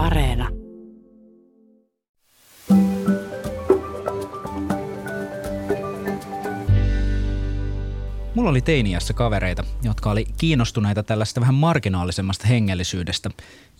[0.00, 0.59] Areena.
[8.50, 13.30] Mulla oli teiniässä kavereita, jotka oli kiinnostuneita tällaista vähän marginaalisemmasta hengellisyydestä.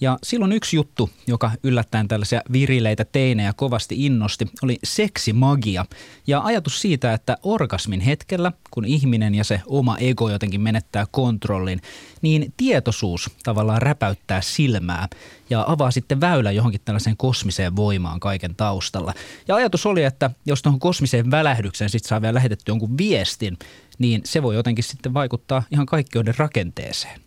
[0.01, 5.85] Ja silloin yksi juttu, joka yllättäen tällaisia virileitä teinejä kovasti innosti, oli seksimagia.
[6.27, 11.81] Ja ajatus siitä, että orgasmin hetkellä, kun ihminen ja se oma ego jotenkin menettää kontrollin,
[12.23, 15.09] niin tietoisuus tavallaan räpäyttää silmää
[15.51, 19.15] ja avaa sitten väylä johonkin tällaiseen kosmiseen voimaan kaiken taustalla.
[19.49, 23.59] Ja ajatus oli, että jos tuohon kosmiseen välähdykseen sitten saa vielä lähetetty jonkun viestin,
[24.01, 27.21] niin se voi jotenkin sitten vaikuttaa ihan kaikkeuden rakenteeseen.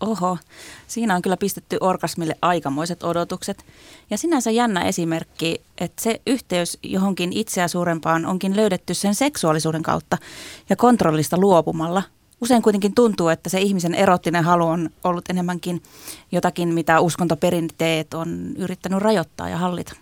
[0.00, 0.38] Oho,
[0.86, 3.64] siinä on kyllä pistetty orgasmille aikamoiset odotukset.
[4.10, 10.18] Ja sinänsä jännä esimerkki, että se yhteys johonkin itseä suurempaan onkin löydetty sen seksuaalisuuden kautta
[10.68, 12.02] ja kontrollista luopumalla.
[12.40, 15.82] Usein kuitenkin tuntuu, että se ihmisen erottinen halu on ollut enemmänkin
[16.32, 19.96] jotakin, mitä uskontoperinteet on yrittänyt rajoittaa ja hallita.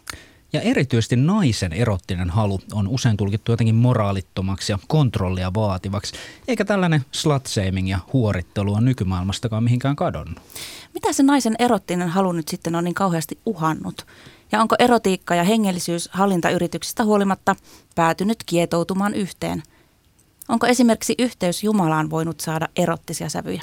[0.54, 6.14] Ja erityisesti naisen erottinen halu on usein tulkittu jotenkin moraalittomaksi ja kontrollia vaativaksi,
[6.48, 7.48] eikä tällainen slut
[7.84, 10.38] ja huorittelu on nykymaailmastakaan mihinkään kadonnut.
[10.94, 14.06] Mitä se naisen erottinen halu nyt sitten on niin kauheasti uhannut?
[14.52, 17.56] Ja onko erotiikka ja hengellisyys hallintayrityksistä huolimatta
[17.94, 19.62] päätynyt kietoutumaan yhteen?
[20.48, 23.62] Onko esimerkiksi yhteys Jumalaan voinut saada erottisia sävyjä?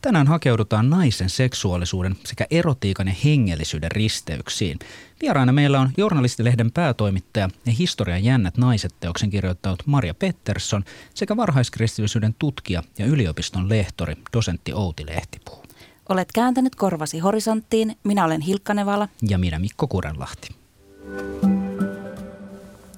[0.00, 4.78] Tänään hakeudutaan naisen seksuaalisuuden sekä erotiikan ja hengellisyyden risteyksiin.
[5.20, 10.84] Vieraana meillä on journalistilehden päätoimittaja ja historian jännät naiset teoksen kirjoittanut Maria Pettersson
[11.14, 15.62] sekä varhaiskristillisyyden tutkija ja yliopiston lehtori, dosentti Outi Lehtipuu.
[16.08, 17.96] Olet kääntänyt korvasi horisonttiin.
[18.04, 19.08] Minä olen Hilkka Nevala.
[19.28, 20.48] Ja minä Mikko Kurenlahti.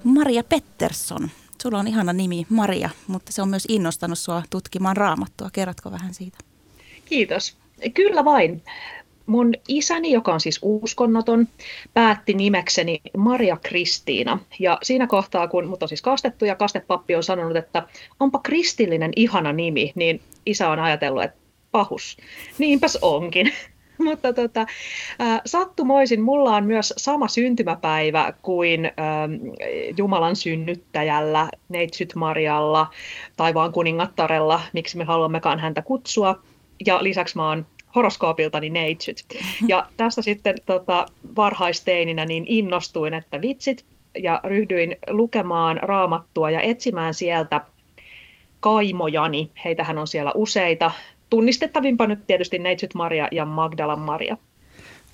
[0.05, 1.31] Maria Pettersson.
[1.63, 5.51] Sulla on ihana nimi Maria, mutta se on myös innostanut sua tutkimaan raamattua.
[5.53, 6.39] Kerrotko vähän siitä?
[7.13, 7.57] Kiitos.
[7.95, 8.63] Kyllä vain.
[9.27, 11.49] Mun isäni, joka on siis uskonnoton,
[11.95, 14.39] päätti nimekseni Maria Kristiina.
[14.59, 17.83] Ja siinä kohtaa, kun mut on siis kastettu ja kastepappi on sanonut, että
[18.21, 21.39] onpa kristillinen ihana nimi, niin isä on ajatellut, että
[21.71, 22.17] pahus.
[22.59, 23.53] Niinpäs onkin.
[24.05, 24.67] Mutta tota,
[25.47, 28.93] sattumoisin mulla on myös sama syntymäpäivä kuin äh,
[29.97, 32.87] Jumalan synnyttäjällä, Neitsyt Marialla,
[33.37, 36.43] taivaan kuningattarella, miksi me haluammekaan häntä kutsua
[36.87, 39.25] ja lisäksi mä oon horoskoopiltani neitsyt.
[39.69, 41.07] Ja tästä sitten tota,
[41.37, 43.85] varhaisteininä niin innostuin, että vitsit,
[44.19, 47.61] ja ryhdyin lukemaan raamattua ja etsimään sieltä
[48.61, 49.51] kaimojani.
[49.65, 50.91] Heitähän on siellä useita.
[51.31, 54.37] Tunnistettavimpa nyt tietysti Neitsyt Maria ja Magdalan Maria.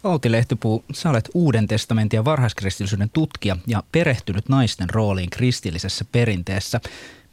[0.05, 6.81] Outi Lehtipuu, sä olet Uuden testamentin ja varhaiskristillisyyden tutkija ja perehtynyt naisten rooliin kristillisessä perinteessä.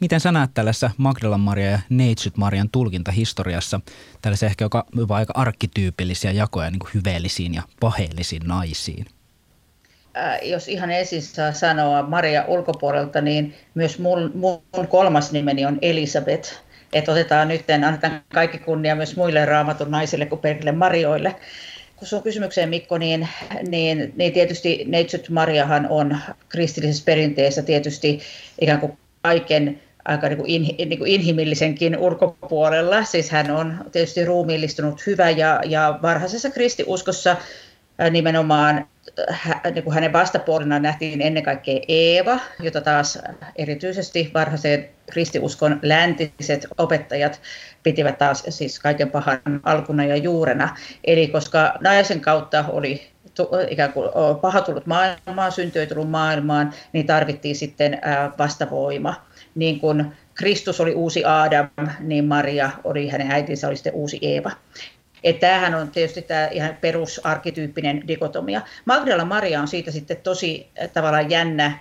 [0.00, 3.80] Miten sä näet tällaisessa Magdalan Maria ja Neitsyt Marian tulkintahistoriassa
[4.22, 9.06] tällaisia ehkä joka, jopa aika arkkityypillisiä jakoja niin kuin hyveellisiin ja paheellisiin naisiin?
[10.16, 15.78] Äh, jos ihan ensin saa sanoa Maria ulkopuolelta, niin myös mun, mun kolmas nimeni on
[15.82, 16.52] Elisabeth.
[16.92, 21.36] Että otetaan nyt, annetaan kaikki kunnia myös muille raamatun naisille kuin perille Marioille
[21.96, 23.28] kun sun kysymykseen Mikko, niin,
[23.68, 26.18] niin, niin tietysti Neitsyt Mariahan on
[26.48, 28.20] kristillisessä perinteessä tietysti
[28.60, 33.04] ikään kuin kaiken aika niin kuin in, niin kuin inhimillisenkin ulkopuolella.
[33.04, 37.36] Siis hän on tietysti ruumiillistunut hyvä ja, ja varhaisessa kristiuskossa
[38.10, 38.86] nimenomaan
[39.74, 43.18] niin kuin hänen vastapuolena nähtiin ennen kaikkea Eeva, jota taas
[43.56, 47.40] erityisesti varhaisen kristiuskon läntiset opettajat
[47.82, 50.76] pitivät taas siis kaiken pahan alkuna ja juurena.
[51.04, 53.06] Eli koska naisen kautta oli
[53.68, 58.00] ikään kuin paha tullut maailmaan, syntyy tullut maailmaan, niin tarvittiin sitten
[58.38, 59.26] vastavoima.
[59.54, 61.68] Niin kuin Kristus oli uusi Adam,
[62.00, 64.50] niin Maria oli hänen äitinsä oli sitten uusi Eeva.
[65.26, 68.60] Että tämähän on tietysti tämä ihan perusarkityyppinen dikotomia.
[68.84, 71.78] Magdala Maria on siitä sitten tosi tavallaan jännä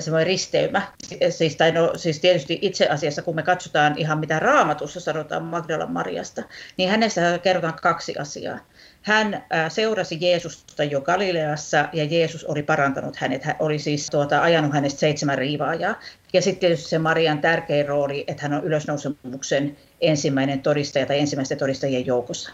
[0.00, 0.82] semmoinen risteymä.
[1.30, 5.86] Siis, tai no, siis tietysti itse asiassa, kun me katsotaan ihan mitä raamatussa sanotaan Magdala
[5.86, 6.42] Mariasta,
[6.76, 8.58] niin hänestä kerrotaan kaksi asiaa.
[9.02, 13.44] Hän seurasi Jeesusta jo Galileassa ja Jeesus oli parantanut hänet.
[13.44, 16.00] Hän oli siis tuota, ajanut hänestä seitsemän riivaajaa.
[16.32, 21.58] Ja sitten tietysti se Marian tärkein rooli, että hän on ylösnousemuksen ensimmäinen todistaja tai ensimmäisten
[21.58, 22.52] todistajien joukossa.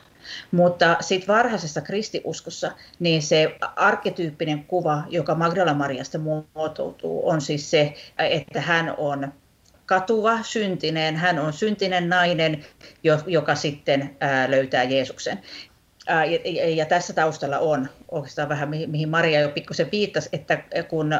[0.50, 6.18] Mutta sitten varhaisessa kristiuskossa, niin se arkkityyppinen kuva, joka Magdala Mariasta
[6.54, 9.32] muotoutuu, on siis se, että hän on
[9.86, 11.16] katuva, syntinen.
[11.16, 12.64] Hän on syntinen nainen,
[13.26, 14.16] joka sitten
[14.48, 15.40] löytää Jeesuksen.
[16.74, 20.58] Ja tässä taustalla on oikeastaan vähän, mihin Maria jo pikkusen viittasi, että
[20.88, 21.10] kun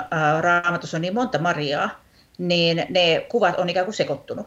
[0.40, 2.04] raamatussa on niin monta Mariaa,
[2.38, 4.46] niin ne kuvat on ikään kuin sekoittunut.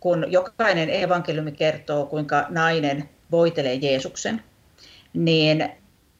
[0.00, 4.42] Kun jokainen evankeliumi kertoo, kuinka nainen voitelee Jeesuksen,
[5.14, 5.68] niin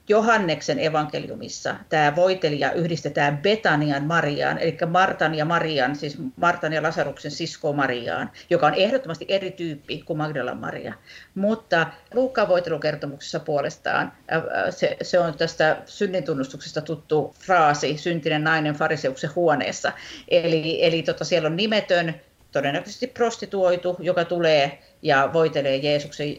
[0.08, 7.30] Johanneksen evankeliumissa tämä voitelija yhdistetään Betanian Mariaan, eli Martan ja Marian, siis Martan ja Lasaruksen
[7.30, 10.94] sisko Mariaan, joka on ehdottomasti eri tyyppi kuin Magdalan Maria.
[11.34, 14.12] Mutta Luukkaan voitelukertomuksessa puolestaan
[14.70, 19.92] se, se on tästä synnintunnustuksesta tuttu fraasi, syntinen nainen fariseuksen huoneessa.
[20.28, 22.14] Eli, eli tota, siellä on nimetön
[22.54, 26.36] todennäköisesti prostituoitu, joka tulee ja voitelee Jeesuksen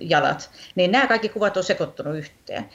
[0.00, 2.68] jalat, niin nämä kaikki kuvat on sekoittunut yhteen.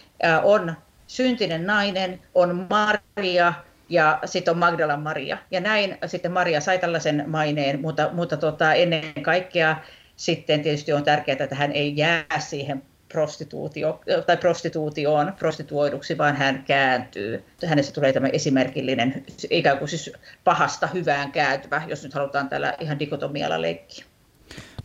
[0.44, 0.76] On
[1.08, 3.54] syntinen nainen, on Maria
[3.90, 5.38] ja sitten on Magdalan Maria.
[5.52, 9.76] Ja näin sitten Maria sai tällaisen maineen, mutta, mutta tota, ennen kaikkea
[10.16, 16.64] sitten tietysti on tärkeää, että hän ei jää siihen prostituutio, tai prostituutioon, prostituoiduksi, vaan hän
[16.68, 17.44] kääntyy.
[17.66, 20.12] Hänessä tulee tämä esimerkillinen, ikään kuin siis
[20.44, 24.06] pahasta hyvään kääntyvä, jos nyt halutaan tällä ihan dikotomialla leikkiä.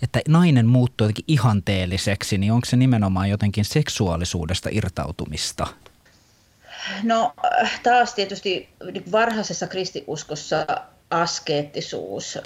[0.03, 5.67] Että nainen muuttuu jotenkin ihanteelliseksi, niin onko se nimenomaan jotenkin seksuaalisuudesta irtautumista?
[7.03, 7.33] No
[7.83, 10.67] taas tietysti niin varhaisessa kristiuskossa
[11.11, 12.39] askeettisuus,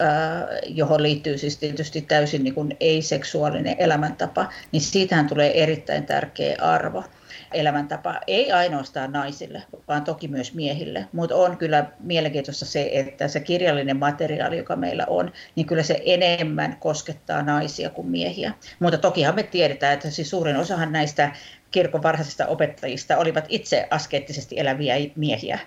[0.66, 7.04] johon liittyy siis tietysti täysin niin ei-seksuaalinen elämäntapa, niin siitähän tulee erittäin tärkeä arvo
[7.52, 11.06] elämäntapa, ei ainoastaan naisille, vaan toki myös miehille.
[11.12, 16.02] Mutta on kyllä mielenkiintoista se, että se kirjallinen materiaali, joka meillä on, niin kyllä se
[16.04, 18.52] enemmän koskettaa naisia kuin miehiä.
[18.80, 21.32] Mutta tokihan me tiedetään, että siis suurin osahan näistä
[21.70, 25.58] kirkon varhaisista opettajista olivat itse askeettisesti eläviä miehiä.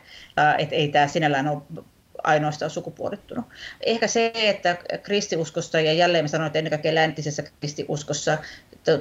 [0.58, 1.84] Että ei tämä sinällään ole
[2.24, 3.46] ainoastaan sukupuolittunut.
[3.82, 8.38] Ehkä se, että kristiuskosta, ja jälleen sanoin, että ennen kaikkea läntisessä kristiuskossa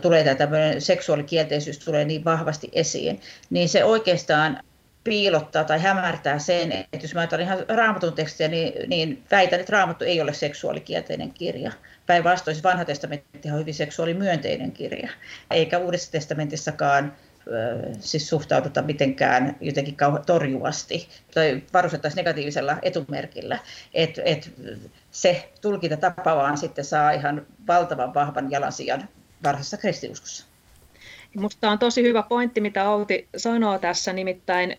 [0.00, 3.20] tulee tämä tämmöinen seksuaalikielteisyys tulee niin vahvasti esiin,
[3.50, 4.62] niin se oikeastaan
[5.04, 9.72] piilottaa tai hämärtää sen, että jos mä ajattelen ihan raamatun tekstiä, niin, niin väitän, että
[9.72, 11.72] raamattu ei ole seksuaalikielteinen kirja.
[12.06, 15.08] Päinvastoin vanha testamentti on hyvin seksuaalimyönteinen kirja,
[15.50, 17.12] eikä uudessa testamentissakaan
[18.00, 19.96] siis suhtauduta mitenkään jotenkin
[20.26, 23.58] torjuvasti tai varustettaisiin negatiivisella etumerkillä.
[23.94, 24.52] Et, et
[25.10, 29.08] se tulkintatapa vaan sitten saa ihan valtavan vahvan jalansijan
[29.44, 30.46] varhaisessa kristiuskossa.
[31.34, 34.76] Minusta on tosi hyvä pointti, mitä Outi sanoo tässä, nimittäin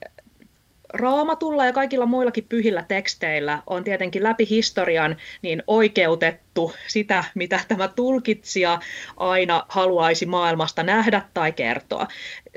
[0.93, 7.87] raamatulla ja kaikilla muillakin pyhillä teksteillä on tietenkin läpi historian niin oikeutettu sitä, mitä tämä
[7.87, 8.79] tulkitsija
[9.17, 12.07] aina haluaisi maailmasta nähdä tai kertoa.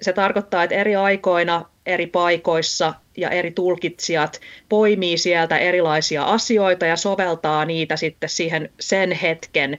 [0.03, 6.97] Se tarkoittaa, että eri aikoina, eri paikoissa ja eri tulkitsijat poimii sieltä erilaisia asioita ja
[6.97, 9.79] soveltaa niitä sitten siihen sen hetken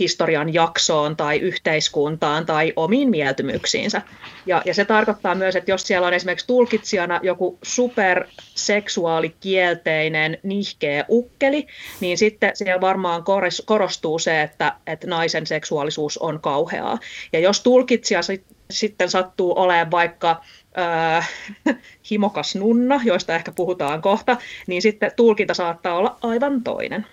[0.00, 4.02] historian jaksoon tai yhteiskuntaan tai omiin mieltymyksiinsä.
[4.46, 11.66] Ja, ja se tarkoittaa myös, että jos siellä on esimerkiksi tulkitsijana joku superseksuaalikielteinen nihkeä ukkeli,
[12.00, 13.24] niin sitten siellä varmaan
[13.64, 16.98] korostuu se, että, että naisen seksuaalisuus on kauheaa.
[17.32, 20.42] Ja jos tulkitsija sit, sitten sattuu olemaan vaikka
[20.78, 21.30] äh,
[22.10, 24.36] himokas nunna, joista ehkä puhutaan kohta,
[24.66, 27.06] niin sitten tulkinta saattaa olla aivan toinen.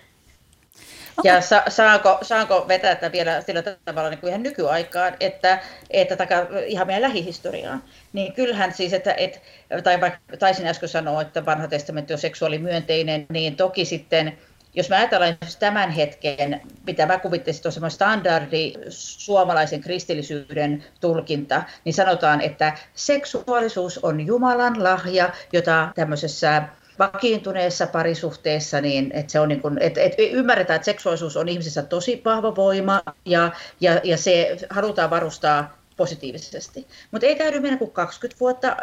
[1.24, 5.58] Ja sa, saanko, saanko vetää tätä vielä sillä tavalla niin kuin ihan nykyaikaan, että,
[5.90, 6.34] että taka,
[6.66, 7.82] ihan meidän lähihistoriaan,
[8.12, 9.42] niin kyllähän siis, että, et,
[9.84, 14.38] tai vaikka taisin äsken sanoa, että vanha testamentti on seksuaalimyönteinen, niin toki sitten
[14.76, 22.40] jos mä ajatellaan tämän hetken, mitä mä kuvittelisin tuossa standardi suomalaisen kristillisyyden tulkinta, niin sanotaan,
[22.40, 26.62] että seksuaalisuus on Jumalan lahja, jota tämmöisessä
[26.98, 31.82] vakiintuneessa parisuhteessa, niin että se on niin kuin, että, että ymmärretään, että seksuaalisuus on ihmisessä
[31.82, 36.86] tosi vahva voima ja, ja, ja se halutaan varustaa positiivisesti.
[37.10, 38.76] Mutta ei täydy mennä kuin 20 vuotta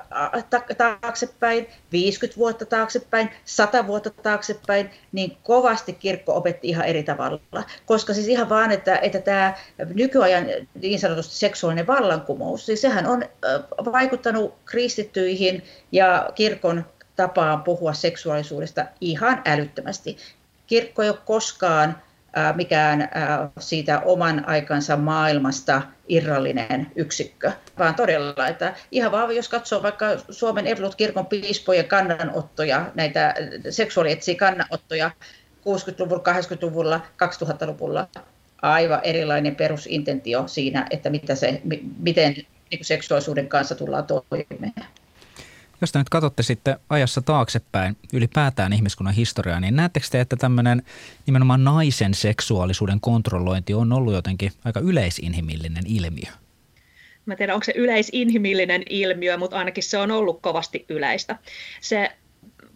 [0.77, 7.63] taaksepäin, 50 vuotta taaksepäin, 100 vuotta taaksepäin, niin kovasti kirkko opetti ihan eri tavalla.
[7.85, 9.53] Koska siis ihan vaan, että, että tämä
[9.93, 10.45] nykyajan
[10.81, 13.23] niin sanotusti seksuaalinen vallankumous, siis sehän on
[13.91, 20.17] vaikuttanut kristittyihin ja kirkon tapaan puhua seksuaalisuudesta ihan älyttömästi.
[20.67, 22.01] Kirkko ei ole koskaan
[22.55, 23.09] mikään
[23.59, 30.67] siitä oman aikansa maailmasta irrallinen yksikkö, vaan todella, että ihan vaan jos katsoo vaikka Suomen
[30.67, 33.35] Evolut-kirkon piispojen kannanottoja, näitä
[33.69, 35.11] seksuaalietsiä kannanottoja
[35.59, 38.07] 60-luvulla, 80-luvulla, 2000-luvulla,
[38.61, 41.61] aivan erilainen perusintentio siinä, että mitä se,
[41.99, 42.33] miten
[42.71, 44.73] niin seksuaalisuuden kanssa tullaan toimeen.
[45.83, 50.83] Jos te nyt katsotte sitten ajassa taaksepäin ylipäätään ihmiskunnan historiaa, niin näettekö te, että tämmöinen
[51.25, 56.31] nimenomaan naisen seksuaalisuuden kontrollointi on ollut jotenkin aika yleisinhimillinen ilmiö?
[57.25, 61.35] Mä tiedän, onko se yleisinhimillinen ilmiö, mutta ainakin se on ollut kovasti yleistä.
[61.81, 62.11] Se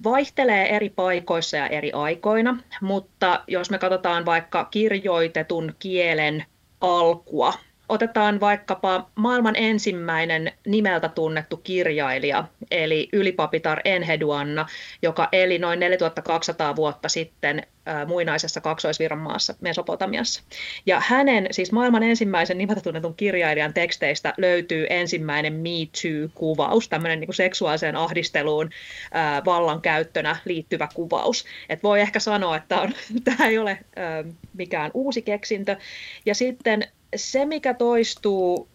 [0.03, 6.45] vaihtelee eri paikoissa ja eri aikoina, mutta jos me katsotaan vaikka kirjoitetun kielen
[6.81, 7.53] alkua
[7.89, 14.65] Otetaan vaikkapa maailman ensimmäinen nimeltä tunnettu kirjailija, eli ylipapitar Enheduanna,
[15.01, 17.63] joka eli noin 4200 vuotta sitten
[18.05, 20.43] muinaisessa kaksoisvirranmaassa Mesopotamiassa.
[20.85, 27.33] Ja hänen, siis maailman ensimmäisen nimeltä tunnetun kirjailijan teksteistä löytyy ensimmäinen Me Too-kuvaus, tämmöinen niin
[27.33, 28.69] seksuaaliseen ahdisteluun
[29.11, 31.45] ää, vallankäyttönä liittyvä kuvaus.
[31.69, 32.91] Et voi ehkä sanoa, että on,
[33.23, 35.77] tämä ei ole ää, mikään uusi keksintö.
[36.25, 38.69] Ja sitten se, mikä toistuu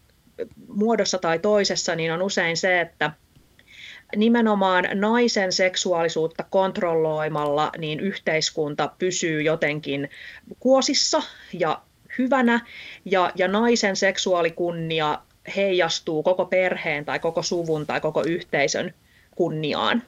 [0.68, 3.10] muodossa tai toisessa, niin on usein se, että
[4.16, 10.10] nimenomaan naisen seksuaalisuutta kontrolloimalla niin yhteiskunta pysyy jotenkin
[10.60, 11.22] kuosissa
[11.52, 11.82] ja
[12.18, 12.66] hyvänä
[13.04, 15.18] ja, ja naisen seksuaalikunnia
[15.56, 18.94] heijastuu koko perheen tai koko suvun tai koko yhteisön
[19.34, 20.02] kunniaan.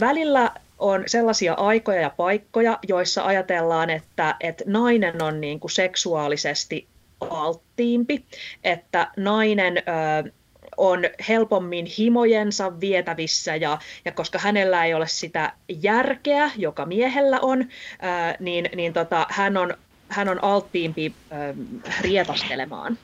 [0.00, 6.88] Välillä on sellaisia aikoja ja paikkoja, joissa ajatellaan, että, että nainen on niin kuin seksuaalisesti
[7.20, 8.24] alttiimpi,
[8.64, 10.32] että nainen ö,
[10.76, 17.68] on helpommin himojensa vietävissä ja, ja koska hänellä ei ole sitä järkeä, joka miehellä on,
[18.00, 19.74] ää, niin, niin tota, hän on
[20.08, 21.54] hän on alttiimpi ää,
[22.00, 22.98] rietastelemaan.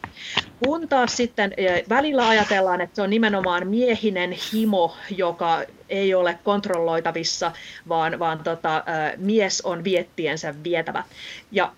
[0.65, 6.39] Kun taas sitten ää, välillä ajatellaan, että se on nimenomaan miehinen himo, joka ei ole
[6.45, 7.53] kontrolloitavissa,
[7.89, 11.05] vaan, vaan tota, ää, mies on viettiensä vietävä.
[11.53, 11.73] Ja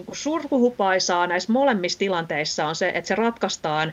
[0.00, 3.92] niin kuin surkuhupaisaa näissä molemmissa tilanteissa on se, että se ratkaistaan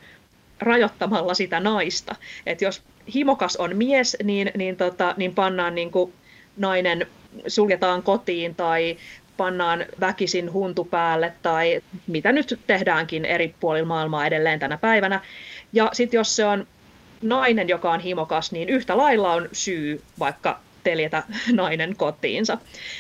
[0.59, 2.15] rajoittamalla sitä naista.
[2.45, 2.81] Et jos
[3.13, 6.13] himokas on mies, niin, niin, tota, niin pannaan niin kuin
[6.57, 7.07] nainen,
[7.47, 8.97] suljetaan kotiin tai
[9.37, 15.21] pannaan väkisin huntu päälle tai mitä nyt tehdäänkin eri puolilla maailmaa edelleen tänä päivänä.
[15.73, 16.67] Ja sitten jos se on
[17.21, 22.57] nainen, joka on himokas, niin yhtä lailla on syy vaikka teljetä nainen kotiinsa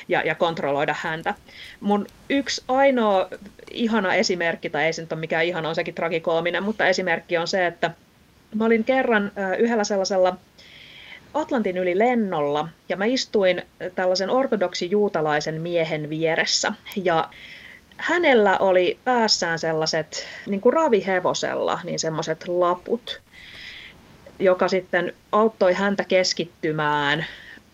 [0.07, 1.33] ja, ja kontrolloida häntä.
[1.79, 3.27] Mun yksi ainoa
[3.71, 7.47] ihana esimerkki, tai ei se nyt ole mikään ihana, on sekin tragikoominen, mutta esimerkki on
[7.47, 7.91] se, että
[8.55, 10.37] mä olin kerran yhdellä sellaisella
[11.33, 13.61] Atlantin yli lennolla ja mä istuin
[13.95, 17.29] tällaisen ortodoksi juutalaisen miehen vieressä ja
[17.97, 23.21] hänellä oli päässään sellaiset niin kuin ravihevosella, niin semmoiset laput,
[24.39, 27.25] joka sitten auttoi häntä keskittymään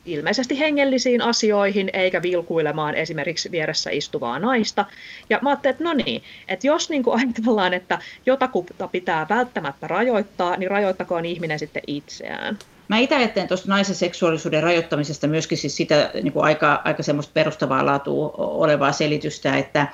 [0.06, 4.86] ilmeisesti hengellisiin asioihin, eikä vilkuilemaan esimerkiksi vieressä istuvaa naista.
[5.30, 9.88] Ja mä ajattelin, että no niin, että jos niin kuin ajatellaan, että jotakuta pitää välttämättä
[9.88, 12.60] rajoittaa, niin rajoittakoon ihminen sitten itseään.
[12.88, 17.34] Mä itse ajattelen tuosta naisen seksuaalisuuden rajoittamisesta myöskin siis sitä niin kuin aika, aika semmoista
[17.34, 19.88] perustavaa laatua olevaa selitystä, että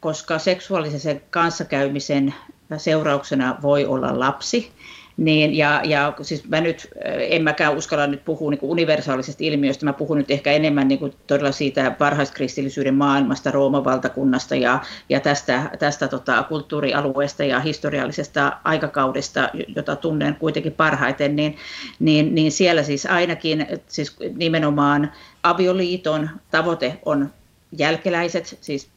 [0.00, 2.34] koska seksuaalisen kanssakäymisen
[2.76, 4.72] seurauksena voi olla lapsi,
[5.20, 9.92] niin, ja, ja siis mä nyt en mäkään uskalla nyt puhua niin universaalisesta ilmiöstä, mä
[9.92, 15.70] puhun nyt ehkä enemmän niin kuin todella siitä varhaiskristillisyyden maailmasta, Rooman valtakunnasta ja, ja tästä,
[15.78, 21.56] tästä tota, kulttuurialueesta ja historiallisesta aikakaudesta, jota tunnen kuitenkin parhaiten, niin,
[21.98, 25.12] niin, niin siellä siis ainakin siis nimenomaan
[25.42, 27.30] avioliiton tavoite on
[27.72, 28.90] jälkeläiset, siis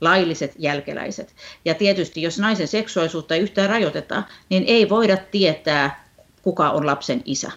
[0.00, 1.34] lailliset jälkeläiset.
[1.64, 6.04] Ja tietysti jos naisen seksuaalisuutta ei yhtään rajoiteta, niin ei voida tietää,
[6.42, 7.50] kuka on lapsen isä.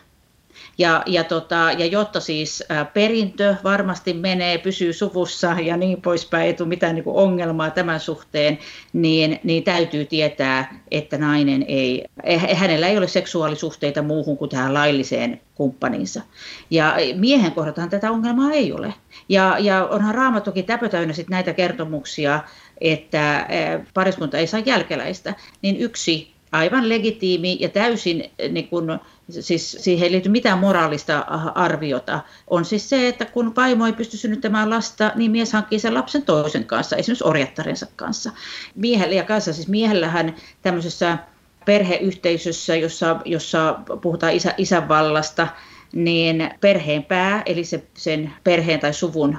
[0.78, 2.64] Ja, ja, tota, ja jotta siis
[2.94, 8.60] perintö varmasti menee, pysyy suvussa ja niin poispäin, ei tule mitään niin ongelmaa tämän suhteen,
[8.94, 14.74] niin, niin täytyy tietää, että nainen ei, eh, hänellä ei ole seksuaalisuhteita muuhun kuin tähän
[14.74, 16.22] lailliseen kumppaninsa.
[16.70, 18.94] Ja miehen kohdataan tätä ongelmaa ei ole.
[19.30, 22.44] Ja, ja onhan Raamatukin täpötäynnä sit näitä kertomuksia,
[22.82, 23.48] että
[23.94, 30.12] pariskunta ei saa jälkeläistä, niin yksi aivan legitiimi ja täysin niin kun, siis siihen ei
[30.12, 31.20] liity mitään moraalista
[31.56, 35.94] arviota, on siis se, että kun vaimo ei pysty synnyttämään lasta, niin mies hankkii sen
[35.94, 38.32] lapsen toisen kanssa, esimerkiksi orjattarensa kanssa.
[38.76, 41.18] Miehellä ja kanssa, siis miehellähän tämmöisessä
[41.66, 45.48] perheyhteisössä, jossa, jossa puhutaan isä, isänvallasta,
[45.94, 49.38] niin perheen pää, eli se, sen perheen tai suvun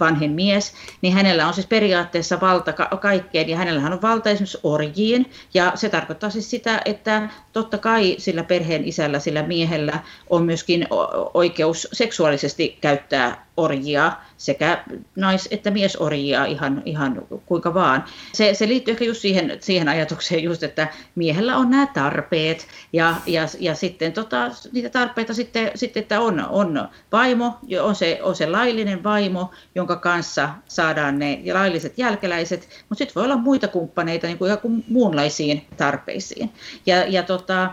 [0.00, 0.72] vanhin mies,
[1.02, 5.72] niin hänellä on siis periaatteessa valta ka- kaikkeen ja hänellähän on valta esimerkiksi orjiin ja
[5.74, 9.98] se tarkoittaa siis sitä, että totta kai sillä perheen isällä, sillä miehellä
[10.30, 10.86] on myöskin
[11.34, 14.84] oikeus seksuaalisesti käyttää orjia, sekä
[15.16, 18.04] nais- että miesorjia ihan, ihan kuinka vaan.
[18.32, 23.14] Se, se liittyy ehkä just siihen, siihen ajatukseen just, että miehellä on nämä tarpeet ja,
[23.26, 28.36] ja, ja sitten tota, niitä tarpeita sitten, sitten että on, on vaimo, on se, on
[28.36, 34.26] se laillinen vaimo, jonka kanssa saadaan ne lailliset jälkeläiset, mutta sitten voi olla muita kumppaneita
[34.26, 36.52] niin kuin muunlaisiin tarpeisiin.
[36.86, 37.70] Ja, ja tota,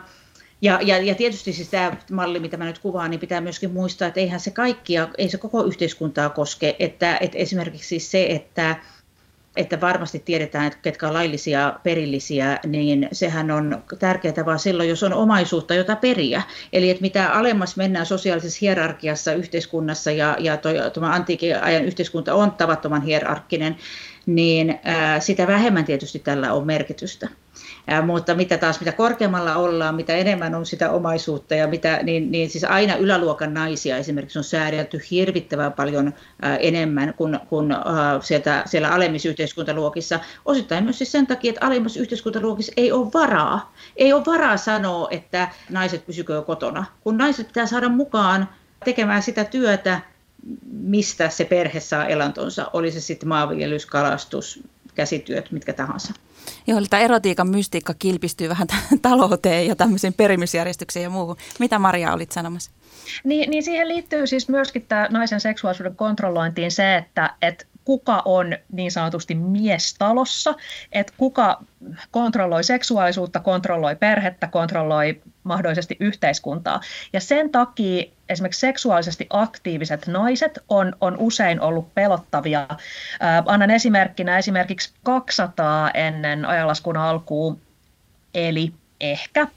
[0.62, 4.08] ja, ja, ja tietysti siis tämä malli, mitä mä nyt kuvaan, niin pitää myöskin muistaa,
[4.08, 6.76] että eihän se kaikkia, ei se koko yhteiskuntaa koske.
[6.80, 8.76] Että, että esimerkiksi se, että
[9.58, 15.04] että varmasti tiedetään, että ketkä on laillisia perillisiä, niin sehän on tärkeää vaan silloin, jos
[15.04, 16.42] on omaisuutta, jota periä.
[16.74, 20.58] Eli että mitä alemmas mennään sosiaalisessa hierarkiassa yhteiskunnassa, ja, ja
[20.94, 23.78] tuo antiikin ajan yhteiskunta on tavattoman hierarkkinen,
[24.26, 27.30] niin ää, sitä vähemmän tietysti tällä on merkitystä.
[28.06, 32.50] Mutta mitä taas, mitä korkeammalla ollaan, mitä enemmän on sitä omaisuutta, ja mitä, niin, niin
[32.50, 37.82] siis aina yläluokan naisia esimerkiksi on säädelty hirvittävän paljon ää, enemmän kuin, kuin ää,
[38.22, 40.20] sieltä, siellä alemmissa yhteiskuntaluokissa.
[40.46, 43.74] Osittain myös siis sen takia, että alemmissa yhteiskuntaluokissa ei ole varaa.
[43.98, 48.50] Ei ole varaa sanoa, että naiset pysykö kotona, kun naiset pitää saada mukaan
[48.86, 50.02] tekemään sitä työtä,
[50.72, 54.64] mistä se perhe saa elantonsa, oli se sitten maanviljelys, kalastus,
[55.00, 56.14] käsityöt, mitkä tahansa.
[56.68, 58.68] Joo, eli tämä erotiikan mystiikka kilpistyy vähän
[59.02, 61.38] talouteen ja tämmöiseen perimysjärjestykseen ja muuhun.
[61.60, 62.72] Mitä Maria olit sanomassa?
[63.24, 68.58] Niin, niin siihen liittyy siis myöskin tämä naisen seksuaalisuuden kontrollointiin se, että, että kuka on
[68.72, 70.56] niin sanotusti mies talossa,
[70.92, 71.64] että kuka
[72.12, 76.82] kontrolloi seksuaalisuutta, kontrolloi perhettä, kontrolloi mahdollisesti yhteiskuntaa.
[77.14, 82.68] Ja sen takia esimerkiksi seksuaalisesti aktiiviset naiset on, on usein ollut pelottavia.
[82.70, 82.78] Äh,
[83.46, 87.62] annan esimerkkinä esimerkiksi 200 ennen ajanlaskun alkuun,
[88.34, 89.48] eli ehkä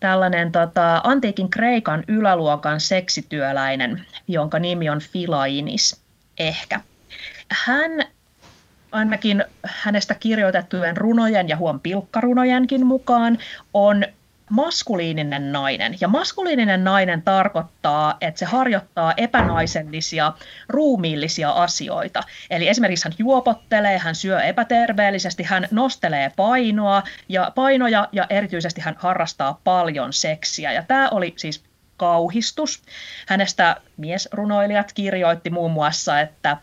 [0.00, 6.02] tällainen tota, antiikin Kreikan yläluokan seksityöläinen, jonka nimi on Filainis.
[6.38, 6.80] Ehkä
[7.48, 7.90] hän
[8.92, 13.38] ainakin hänestä kirjoitettujen runojen ja huom pilkkarunojenkin mukaan
[13.74, 14.04] on
[14.52, 15.96] maskuliininen nainen.
[16.00, 20.32] Ja maskuliininen nainen tarkoittaa, että se harjoittaa epänaisellisia,
[20.68, 22.22] ruumiillisia asioita.
[22.50, 28.94] Eli esimerkiksi hän juopottelee, hän syö epäterveellisesti, hän nostelee painoa ja painoja ja erityisesti hän
[28.98, 30.72] harrastaa paljon seksiä.
[30.72, 31.64] Ja tämä oli siis
[31.96, 32.82] kauhistus.
[33.28, 36.56] Hänestä miesrunoilijat kirjoitti muun muassa, että–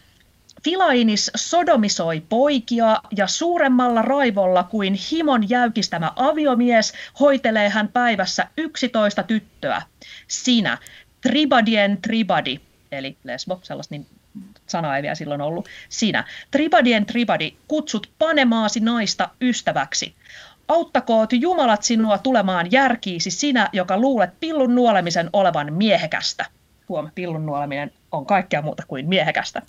[0.64, 9.82] Filainis sodomisoi poikia ja suuremmalla raivolla kuin himon jäykistämä aviomies hoitelee hän päivässä 11 tyttöä.
[10.28, 10.78] Sinä,
[11.22, 12.60] tribadien tribadi,
[12.92, 14.08] eli lesbo, sellaista niin
[14.68, 20.16] sana ei vielä silloin ollut, sinä, tribadien tribadi, kutsut panemaasi naista ystäväksi.
[20.68, 26.46] Auttakoot Jumalat sinua tulemaan järkiisi sinä, joka luulet pillun nuolemisen olevan miehekästä.
[26.90, 29.62] Huom, pillun nuoleminen on kaikkea muuta kuin miehekästä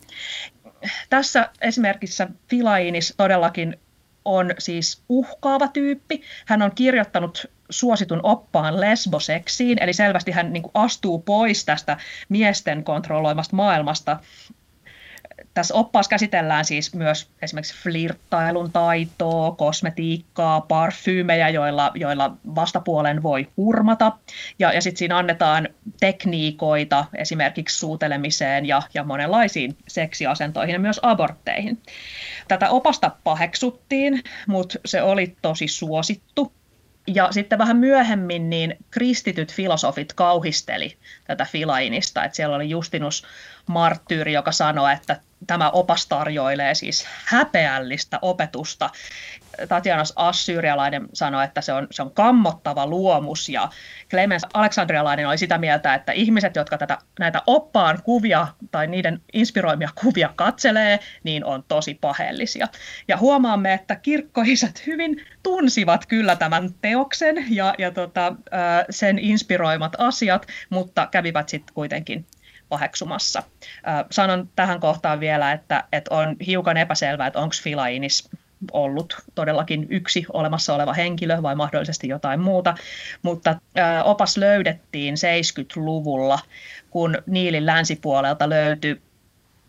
[1.11, 3.77] tässä esimerkissä Filainis todellakin
[4.25, 6.23] on siis uhkaava tyyppi.
[6.47, 11.97] Hän on kirjoittanut suositun oppaan lesboseksiin, eli selvästi hän niin kuin astuu pois tästä
[12.29, 14.21] miesten kontrolloimasta maailmasta
[15.55, 24.13] tässä oppaassa käsitellään siis myös esimerkiksi flirttailun taitoa, kosmetiikkaa, parfyymejä, joilla, joilla vastapuolen voi hurmata.
[24.59, 25.69] Ja, ja sitten siinä annetaan
[26.01, 31.83] tekniikoita esimerkiksi suutelemiseen ja, ja monenlaisiin seksiasentoihin ja myös abortteihin.
[32.49, 36.53] Tätä opasta paheksuttiin, mutta se oli tosi suosittu
[37.07, 43.27] ja sitten vähän myöhemmin niin kristityt filosofit kauhisteli tätä Filainista, että siellä oli Justinus
[43.67, 48.91] Marttyyri, joka sanoi, että tämä opas tarjoilee siis häpeällistä opetusta.
[49.69, 53.69] Tatianas Assyrialainen sanoi, että se on, se on kammottava luomus ja
[54.11, 59.89] Clemens Aleksandrialainen oli sitä mieltä, että ihmiset, jotka tätä, näitä oppaan kuvia tai niiden inspiroimia
[60.03, 62.69] kuvia katselee, niin on tosi paheellisia.
[63.09, 68.37] Ja huomaamme, että kirkkoisät hyvin tunsivat kyllä tämän teoksen ja, ja tota,
[68.91, 72.27] sen inspiroimat asiat, mutta kävivät sitten kuitenkin
[72.71, 73.43] paheksumassa.
[74.11, 78.29] Sanon tähän kohtaan vielä, että, että on hiukan epäselvää, että onko Filainis
[78.73, 82.75] ollut todellakin yksi olemassa oleva henkilö vai mahdollisesti jotain muuta,
[83.23, 83.61] mutta
[84.05, 86.39] opas löydettiin 70-luvulla,
[86.91, 89.03] kun Niilin länsipuolelta löytyi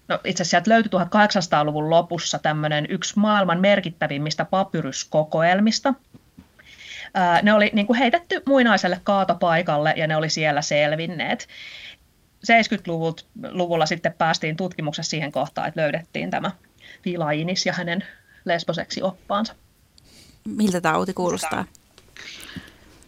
[0.08, 5.94] No, itse asiassa löytyi 1800-luvun lopussa tämmöinen yksi maailman merkittävimmistä papyruskokoelmista.
[7.42, 11.48] Ne oli niin kuin heitetty muinaiselle kaatopaikalle ja ne oli siellä selvinneet.
[12.48, 16.52] 70-luvulla sitten päästiin tutkimuksessa siihen kohtaan, että löydettiin tämä
[17.04, 18.04] Filainis ja hänen
[18.46, 19.56] lesboseksi oppaansa.
[20.46, 21.66] Miltä tämä Outi kuulostaa?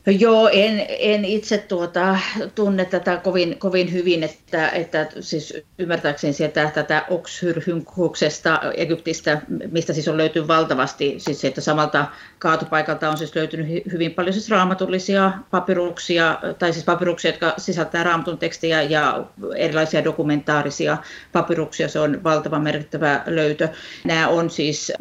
[0.06, 2.18] Joo, en, en itse tuota,
[2.56, 10.08] tunne tätä kovin, kovin hyvin, että, että siis ymmärtääkseni sieltä tätä Oxhyrhynkuksesta Egyptistä, mistä siis
[10.08, 12.06] on löytynyt valtavasti, siis että samalta
[12.39, 18.38] kaatopaikalta on siis löytynyt hyvin paljon siis raamatullisia papiruksia, tai siis papiruksia, jotka sisältää raamatun
[18.38, 20.98] tekstiä ja erilaisia dokumentaarisia
[21.32, 23.70] papiruksia, se on valtava merkittävä löytö.
[24.04, 24.94] Nämä on siis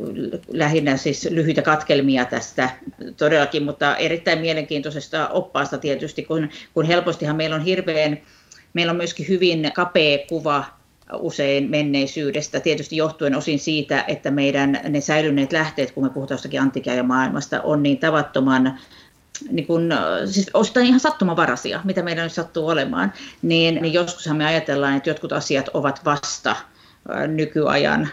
[0.53, 2.71] lähinnä siis lyhyitä katkelmia tästä
[3.17, 8.19] todellakin, mutta erittäin mielenkiintoisia mielenkiintoisesta oppaasta tietysti, kun, kun helpostihan meillä on hirveän,
[8.75, 10.65] meillä on myöskin hyvin kapea kuva
[11.19, 16.61] usein menneisyydestä, tietysti johtuen osin siitä, että meidän ne säilyneet lähteet, kun me puhutaan jostakin
[17.07, 18.79] maailmasta, on niin tavattoman
[19.51, 19.91] niin kun,
[20.27, 25.11] siis osittain ihan sattumavaraisia, mitä meidän nyt sattuu olemaan, niin, niin joskushan me ajatellaan, että
[25.11, 26.57] jotkut asiat ovat vasta
[27.27, 28.09] nykyajan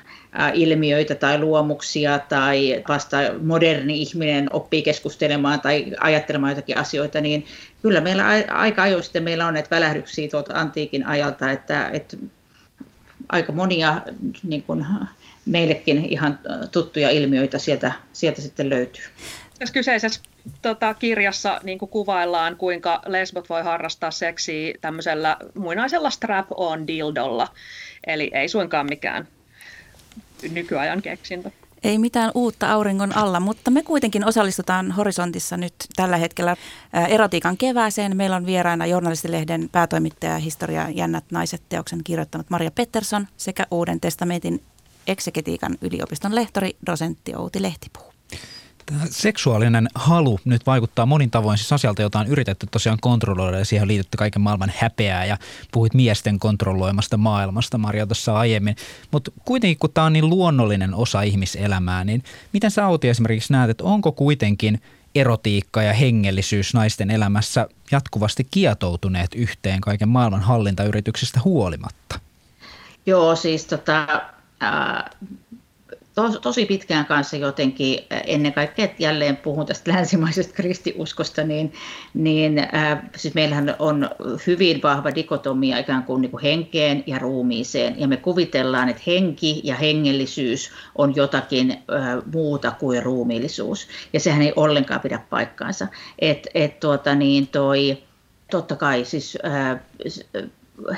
[0.53, 7.45] ilmiöitä tai luomuksia tai vasta moderni ihminen oppii keskustelemaan tai ajattelemaan jotakin asioita, niin
[7.81, 12.17] kyllä meillä aika ajoin sitten meillä on näitä välähdyksiä tuolta antiikin ajalta, että, että
[13.29, 14.01] aika monia
[14.43, 14.85] niin kuin
[15.45, 16.39] meillekin ihan
[16.71, 19.03] tuttuja ilmiöitä sieltä, sieltä sitten löytyy.
[19.59, 20.21] Tässä kyseisessä
[20.61, 27.47] tota, kirjassa niin kuin kuvaillaan, kuinka lesbot voi harrastaa seksiä tämmöisellä muinaisella strap-on dildolla.
[28.07, 29.27] Eli ei suinkaan mikään
[30.52, 31.52] nykyajan keksintö.
[31.84, 36.56] Ei mitään uutta auringon alla, mutta me kuitenkin osallistutaan Horisontissa nyt tällä hetkellä
[37.08, 38.17] erotiikan kevääseen.
[38.17, 44.63] Meillä on vieraana journalistilehden päätoimittaja historia Jännät naiset teoksen kirjoittanut Maria Pettersson sekä Uuden testamentin
[45.08, 48.13] eksegetiikan yliopiston lehtori, dosentti Outi Lehtipuu.
[48.89, 53.65] Tämä seksuaalinen halu nyt vaikuttaa monin tavoin siis asialta, jota on yritetty tosiaan kontrolloida ja
[53.65, 55.38] siihen on liitetty kaiken maailman häpeää ja
[55.71, 58.75] puhuit miesten kontrolloimasta maailmasta Maria tuossa aiemmin.
[59.12, 62.23] Mutta kuitenkin kun tämä on niin luonnollinen osa ihmiselämää, niin
[62.54, 64.82] miten sä Outi esimerkiksi näet, että onko kuitenkin
[65.15, 72.19] erotiikka ja hengellisyys naisten elämässä jatkuvasti kietoutuneet yhteen kaiken maailman hallintayrityksistä huolimatta?
[73.06, 74.21] Joo, siis tota,
[74.63, 75.04] äh,
[76.21, 81.73] tos, tosi pitkään kanssa jotenkin, ennen kaikkea että jälleen puhun tästä länsimaisesta kristiuskosta, niin,
[82.13, 84.10] niin äh, siis meillähän on
[84.47, 89.62] hyvin vahva dikotomia ikään kuin, niin kuin henkeen ja ruumiiseen, ja me kuvitellaan, että henki
[89.63, 91.77] ja hengellisyys on jotakin äh,
[92.34, 95.88] muuta kuin ruumiillisuus, ja sehän ei ollenkaan pidä paikkaansa.
[96.19, 98.03] Et, et tuota niin toi,
[98.51, 99.79] totta kai siis äh,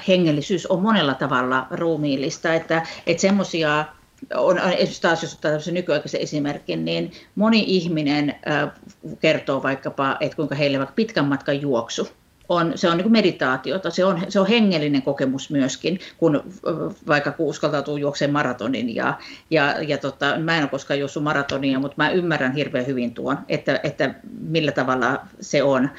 [0.07, 3.85] hengellisyys on monella tavalla ruumiillista, että, että semmoisia
[4.33, 8.35] on, esimerkiksi taas jos ottaa nykyaikaisen esimerkin, niin moni ihminen
[9.19, 12.07] kertoo vaikkapa, että kuinka heille vaikka pitkän matkan juoksu
[12.51, 16.43] on, se on niin meditaatiota, se on, se on hengellinen kokemus myöskin, kun
[17.07, 18.95] vaikka kun uskaltautuu juokseen maratonin.
[18.95, 19.13] Ja,
[19.49, 23.37] ja, ja tota, mä en ole koskaan juossut maratonia, mutta mä ymmärrän hirveän hyvin tuon,
[23.49, 25.89] että, että millä tavalla se on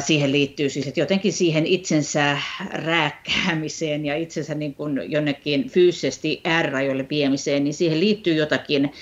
[0.00, 2.38] siihen liittyy siis, että jotenkin siihen itsensä
[2.72, 8.92] rääkkäämiseen ja itsensä niin kuin jonnekin fyysisesti äärirajoille viemiseen, niin siihen liittyy jotakin,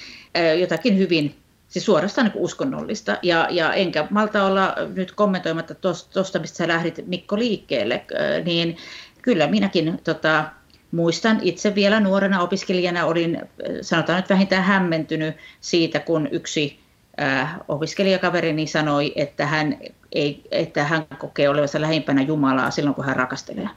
[0.61, 1.35] jotakin hyvin
[1.69, 3.19] siis suorastaan niin uskonnollista.
[3.23, 5.75] Ja, ja enkä malta olla nyt kommentoimatta
[6.13, 8.05] tuosta, mistä sä lähdit Mikko liikkeelle,
[8.45, 8.77] niin
[9.23, 10.45] kyllä minäkin tota,
[10.91, 13.41] muistan itse vielä nuorena opiskelijana olin,
[13.81, 16.79] sanotaan nyt vähintään hämmentynyt siitä, kun yksi
[17.21, 19.79] äh, opiskelijakaverini sanoi, että hän,
[20.15, 23.69] ei, että hän kokee olevansa lähimpänä Jumalaa silloin, kun hän rakastelee.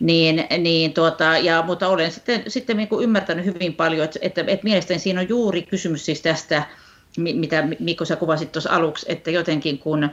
[0.00, 4.44] Niin, niin tuota, ja, mutta olen sitten, sitten niin kuin ymmärtänyt hyvin paljon, että, että,
[4.46, 6.62] että mielestäni siinä on juuri kysymys siis tästä,
[7.16, 10.10] mitä Mikko sä kuvasit tuossa aluksi, että jotenkin kun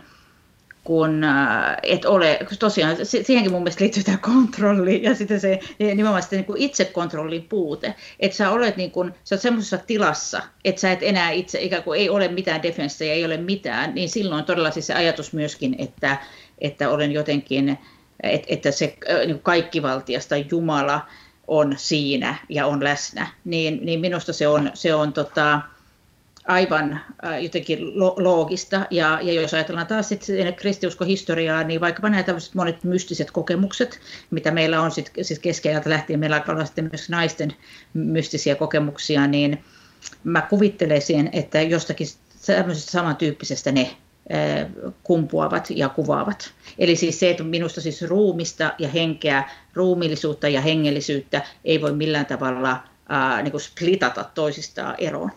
[0.86, 6.21] kun äh, et ole, tosiaan siihenkin mun mielestä liittyy tämä kontrolli ja sitten se nimenomaan
[6.21, 10.91] sitten niin itsekontrollin puute, että sä olet niin kuin, sä olet semmoisessa tilassa, että sä
[10.91, 14.71] et enää itse, ikään kuin ei ole mitään defenssejä, ei ole mitään, niin silloin todella
[14.71, 16.17] siis se ajatus myöskin, että,
[16.62, 17.78] että olen jotenkin,
[18.24, 21.02] että, että se äh, niin kaikkivaltiasta Jumala
[21.48, 25.62] on siinä ja on läsnä, niin, niin minusta se on, se on tota,
[26.47, 27.01] aivan
[27.41, 28.86] jotenkin loogista.
[28.91, 33.99] Ja, ja jos ajatellaan taas sitten kristiuskohistoriaa, niin vaikkapa nämä tämmöiset monet mystiset kokemukset,
[34.31, 37.53] mitä meillä on sit, siis keskiajalta lähtien, meillä on sitten myös naisten
[37.93, 39.63] mystisiä kokemuksia, niin
[40.23, 42.08] mä kuvittelisin, että jostakin
[42.45, 43.97] tämmöisestä samantyyppisestä ne
[45.03, 46.53] kumpuavat ja kuvaavat.
[46.77, 52.25] Eli siis se, että minusta siis ruumista ja henkeä, ruumillisuutta ja hengellisyyttä ei voi millään
[52.25, 52.79] tavalla
[53.10, 55.31] ää, niin kuin splitata toisistaan eroon.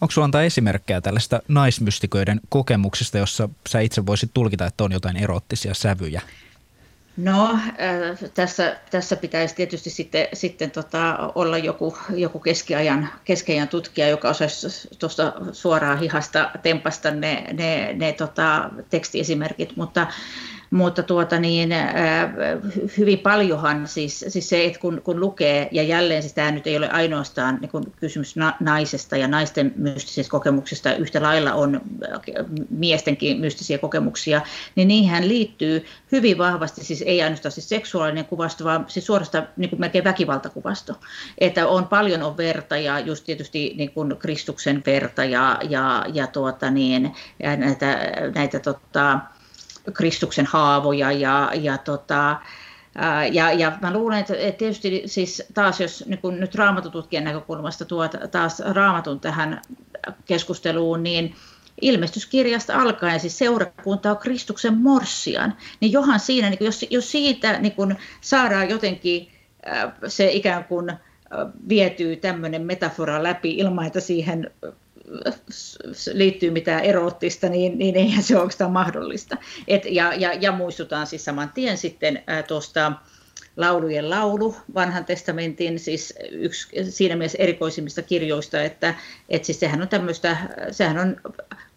[0.00, 5.16] Onko sinulla antaa esimerkkejä tällaista naismystiköiden kokemuksista, jossa sä itse voisit tulkita, että on jotain
[5.16, 6.22] erottisia sävyjä?
[7.18, 14.08] No, äh, tässä, tässä pitäisi tietysti sitten, sitten tota, olla joku, joku keskiajan, keskiajan tutkija,
[14.08, 20.06] joka osaisi tuosta suoraan hihasta tempasta ne, ne, ne tota, tekstiesimerkit, mutta
[20.70, 22.30] mutta tuota niin, äh,
[22.98, 26.76] hyvin paljonhan siis, siis se, että kun, kun lukee, ja jälleen siis tämä nyt ei
[26.76, 32.20] ole ainoastaan niin kun kysymys na, naisesta ja naisten mystisistä kokemuksista, yhtä lailla on äh,
[32.70, 34.40] miestenkin mystisiä kokemuksia,
[34.76, 39.70] niin niihin liittyy hyvin vahvasti, siis ei ainoastaan siis seksuaalinen kuvasto, vaan siis suorastaan niin
[39.70, 40.94] kuin melkein väkivaltakuvasto.
[41.38, 46.26] Että on paljon on verta ja just tietysti niin kuin Kristuksen verta ja, ja, ja,
[46.26, 47.14] tuota niin,
[47.56, 47.98] näitä,
[48.34, 49.18] näitä tota,
[49.94, 52.36] Kristuksen haavoja ja, ja tota,
[53.32, 58.12] Ja, ja mä luulen, että, tietysti siis taas jos niin kun nyt raamatututkijan näkökulmasta tuot
[58.30, 59.62] taas raamatun tähän
[60.24, 61.34] keskusteluun, niin
[61.80, 67.72] ilmestyskirjasta alkaen, siis seurakunta on Kristuksen morsian, niin johan siinä, niin jos, jos siitä niin
[67.72, 69.28] kun saadaan jotenkin
[70.06, 70.92] se ikään kuin
[71.68, 74.50] vietyy tämmöinen metafora läpi ilman, että siihen
[76.12, 79.36] liittyy mitään eroottista, niin, niin eihän se ole mahdollista.
[79.68, 82.92] Et, ja, ja, ja muistutaan siis saman tien sitten tuosta
[83.56, 88.94] laulujen laulu, vanhan testamentin, siis yksi siinä mielessä erikoisimmista kirjoista, että,
[89.28, 90.36] että siis sehän on tämmöistä,
[90.70, 91.16] sehän on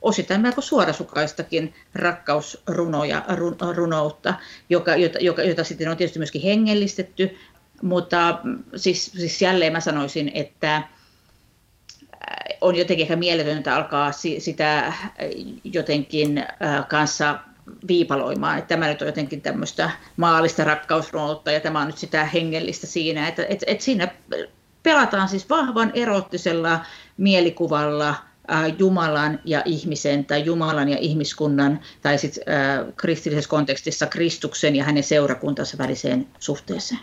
[0.02, 4.34] osittain melko suorasukaistakin rakkausrunoja, run, runoutta,
[4.70, 7.38] joka, jota, joka, jota sitten on tietysti myöskin hengellistetty,
[7.82, 8.40] mutta
[8.76, 10.84] siis, siis jälleen mä sanoisin, että
[12.62, 14.94] on jotenkin ehkä mieletöntä alkaa sitä
[15.64, 16.46] jotenkin
[16.88, 17.40] kanssa
[17.88, 22.88] viipaloimaan, että tämä nyt on jotenkin tämmöistä maallista rakkausrunoutta ja tämä on nyt sitä hengellistä
[22.88, 24.08] siinä, että että että siinä
[24.84, 26.80] pelataan siis vahvan erottisella
[27.18, 28.16] mielikuvalla
[28.80, 32.44] Jumalan ja ihmisen tai Jumalan ja ihmiskunnan tai sitten
[32.96, 37.00] kristillisessä kontekstissa Kristuksen ja hänen seurakuntansa väliseen suhteeseen.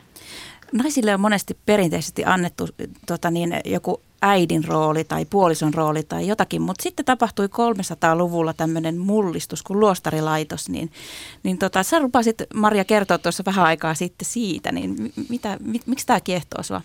[0.72, 2.68] Naisille on monesti perinteisesti annettu
[3.06, 8.98] tota niin, joku äidin rooli tai puolison rooli tai jotakin, mutta sitten tapahtui 300-luvulla tämmöinen
[8.98, 10.90] mullistus kuin luostarilaitos, niin,
[11.42, 16.06] niin tota, sä lupasit Maria kertoa tuossa vähän aikaa sitten siitä, niin mitä, mit, miksi
[16.06, 16.80] tämä kiehtoo sua?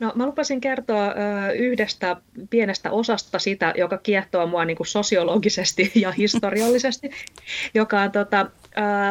[0.00, 2.16] No, mä lupasin kertoa ö, yhdestä
[2.50, 7.10] pienestä osasta sitä, joka kiehtoo mua niin kuin sosiologisesti ja historiallisesti,
[7.74, 8.46] joka on, tota, ö,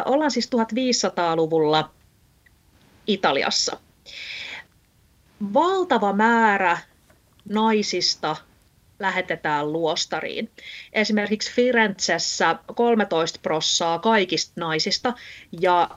[0.06, 1.90] ollaan siis 1500-luvulla
[3.10, 3.78] Italiassa.
[5.54, 6.78] Valtava määrä
[7.46, 8.36] naisista
[9.00, 10.52] lähetetään luostariin.
[10.94, 15.14] Esimerkiksi Firenzessä 13 prossaa kaikista naisista
[15.62, 15.90] ja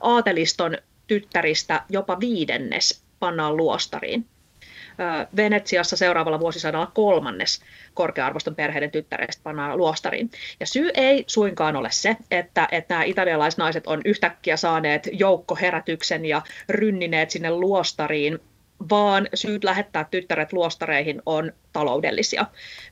[0.00, 4.26] aateliston tyttäristä jopa viidennes pannaan luostariin.
[5.36, 7.60] Venetsiassa seuraavalla vuosisadalla kolmannes
[7.94, 10.30] korkea-arvoston perheiden tyttäreistä pannaan luostariin.
[10.60, 16.42] Ja syy ei suinkaan ole se, että, että nämä italialaisnaiset on yhtäkkiä saaneet joukkoherätyksen ja
[16.68, 18.38] rynnineet sinne luostariin
[18.90, 22.46] vaan syyt lähettää tyttäret luostareihin on taloudellisia.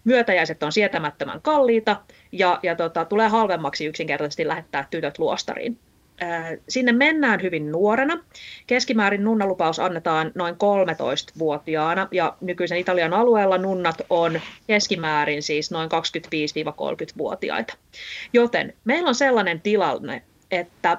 [0.05, 1.97] Myötäjäiset on sietämättömän kalliita
[2.33, 5.79] ja, ja tota, tulee halvemmaksi yksinkertaisesti lähettää tytöt luostariin.
[6.69, 8.25] Sinne mennään hyvin nuorena.
[8.67, 17.75] Keskimäärin nunnalupaus annetaan noin 13-vuotiaana ja nykyisen Italian alueella nunnat on keskimäärin siis noin 25-30-vuotiaita.
[18.33, 20.99] Joten meillä on sellainen tilanne, että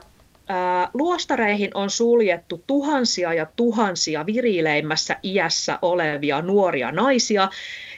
[0.94, 7.50] luostareihin on suljettu tuhansia ja tuhansia virileimmässä iässä olevia nuoria naisia,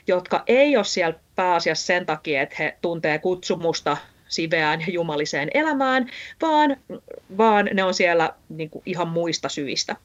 [0.06, 3.96] jotka ei ole siellä pääasiassa sen takia, että he tuntee kutsumusta
[4.28, 6.10] siveään ja jumaliseen elämään,
[6.42, 6.76] vaan,
[7.38, 9.96] vaan ne on siellä niin kuin ihan muista syistä.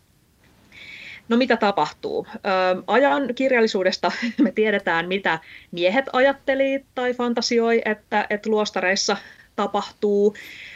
[1.30, 2.28] No mitä tapahtuu?
[2.36, 2.40] Ö,
[2.88, 4.12] ajan kirjallisuudesta
[4.44, 5.40] me tiedetään, mitä
[5.72, 9.18] miehet ajatteli tai fantasioi, että, että luostareissa
[9.56, 10.36] tapahtuu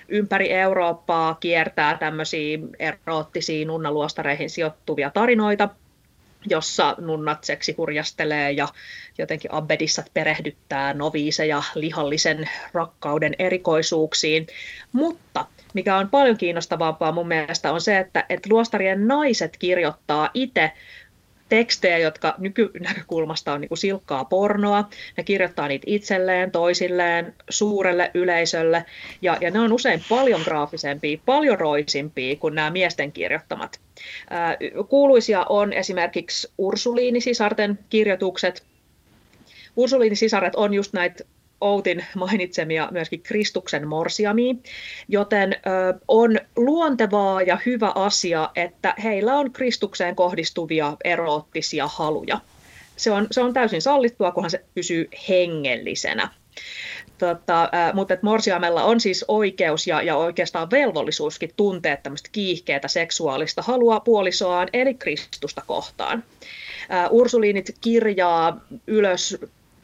[0.09, 5.69] ympäri Eurooppaa kiertää tämmöisiä eroottisia nunnaluostareihin sijoittuvia tarinoita,
[6.49, 8.67] jossa nunnat seksi hurjastelee ja
[9.17, 14.47] jotenkin abbedissat perehdyttää noviiseja lihallisen rakkauden erikoisuuksiin.
[14.91, 20.71] Mutta mikä on paljon kiinnostavampaa mun mielestä on se, että, että luostarien naiset kirjoittaa itse
[21.51, 24.89] tekstejä, jotka nykynäkökulmasta on niin kuin silkkaa pornoa.
[25.17, 28.85] Ne kirjoittaa niitä itselleen, toisilleen, suurelle yleisölle,
[29.21, 33.79] ja, ja ne on usein paljon graafisempia, paljon roisimpia kuin nämä miesten kirjoittamat.
[34.89, 38.63] Kuuluisia on esimerkiksi Ursuliini-sisarten kirjoitukset.
[39.75, 41.23] Ursuliini-sisaret on just näitä
[41.61, 44.55] Outin mainitsemia myöskin Kristuksen morsiamia,
[45.07, 45.55] joten
[46.07, 52.39] on luontevaa ja hyvä asia, että heillä on Kristukseen kohdistuvia eroottisia haluja.
[52.95, 56.29] Se on, se on täysin sallittua, kunhan se pysyy hengellisenä.
[57.17, 63.61] Tota, mutta että morsiamella on siis oikeus ja, ja oikeastaan velvollisuuskin tuntea tämmöistä kiihkeätä seksuaalista
[63.61, 66.23] halua puolisoaan, eli Kristusta kohtaan.
[67.09, 69.37] Ursuliinit kirjaa ylös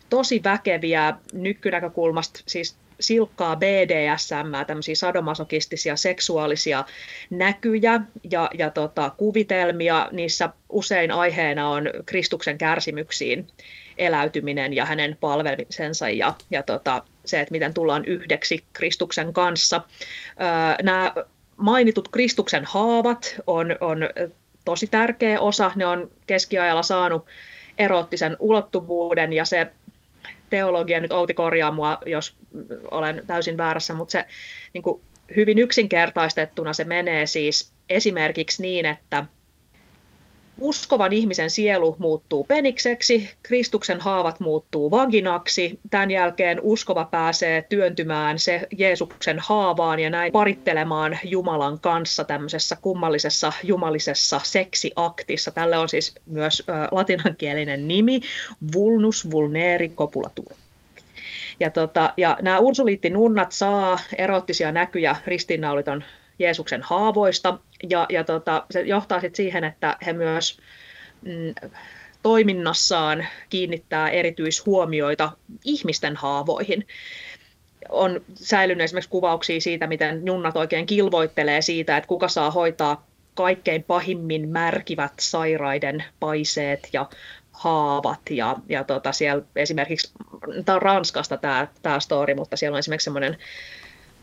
[0.10, 6.86] tosi väkeviä nykynäkökulmasta, siis silkkaa BDSM, tämmöisiä sadomasokistisia seksuaalisia
[7.30, 10.10] näkyjä ja, ja tota, kuvitelmia.
[10.12, 13.48] Niissä usein aiheena on Kristuksen kärsimyksiin
[13.98, 19.82] eläytyminen ja hänen palvelisensa ja, ja tota, se, että miten tullaan yhdeksi Kristuksen kanssa.
[20.41, 21.13] Öö, nämä
[21.58, 23.98] mainitut Kristuksen haavat on, on
[24.65, 25.72] tosi tärkeä osa.
[25.76, 27.26] Ne on keskiajalla saanut
[27.78, 29.67] eroottisen ulottuvuuden ja se
[30.49, 32.36] teologia, nyt Outi korjaa mua, jos
[32.91, 34.25] olen täysin väärässä, mutta se
[34.73, 35.01] niin kuin
[35.36, 39.25] hyvin yksinkertaistettuna se menee siis esimerkiksi niin, että
[40.60, 48.67] uskovan ihmisen sielu muuttuu penikseksi, Kristuksen haavat muuttuu vaginaksi, tämän jälkeen uskova pääsee työntymään se
[48.78, 55.52] Jeesuksen haavaan ja näin parittelemaan Jumalan kanssa tämmöisessä kummallisessa jumalisessa seksiaktissa.
[55.52, 58.22] Tälle on siis myös latinankielinen nimi,
[58.74, 60.54] vulnus vulneri copulatur.
[61.60, 66.04] Ja, tota, ja nämä ursuliittinunnat saa erottisia näkyjä ristiinnauliton
[66.39, 70.57] Jeesuksen haavoista, ja, ja tota, se johtaa sitten siihen, että he myös
[71.21, 71.71] mm,
[72.23, 75.31] toiminnassaan kiinnittää erityishuomioita
[75.63, 76.87] ihmisten haavoihin.
[77.89, 83.83] On säilynyt esimerkiksi kuvauksia siitä, miten nunnat oikein kilvoittelee siitä, että kuka saa hoitaa kaikkein
[83.83, 87.09] pahimmin märkivät sairaiden paiseet ja
[87.51, 88.19] haavat.
[88.29, 90.11] Ja, ja tota, siellä esimerkiksi,
[90.65, 93.37] tämä on Ranskasta tämä, tämä story, mutta siellä on esimerkiksi semmoinen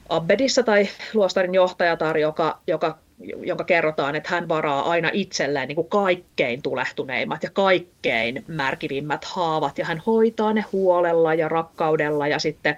[0.09, 2.99] abbedissa tai luostarin johtajatar, joka, joka,
[3.43, 9.79] jonka kerrotaan, että hän varaa aina itselleen niin kuin kaikkein tulehtuneimmat ja kaikkein märkivimmät haavat,
[9.79, 12.77] ja hän hoitaa ne huolella ja rakkaudella, ja sitten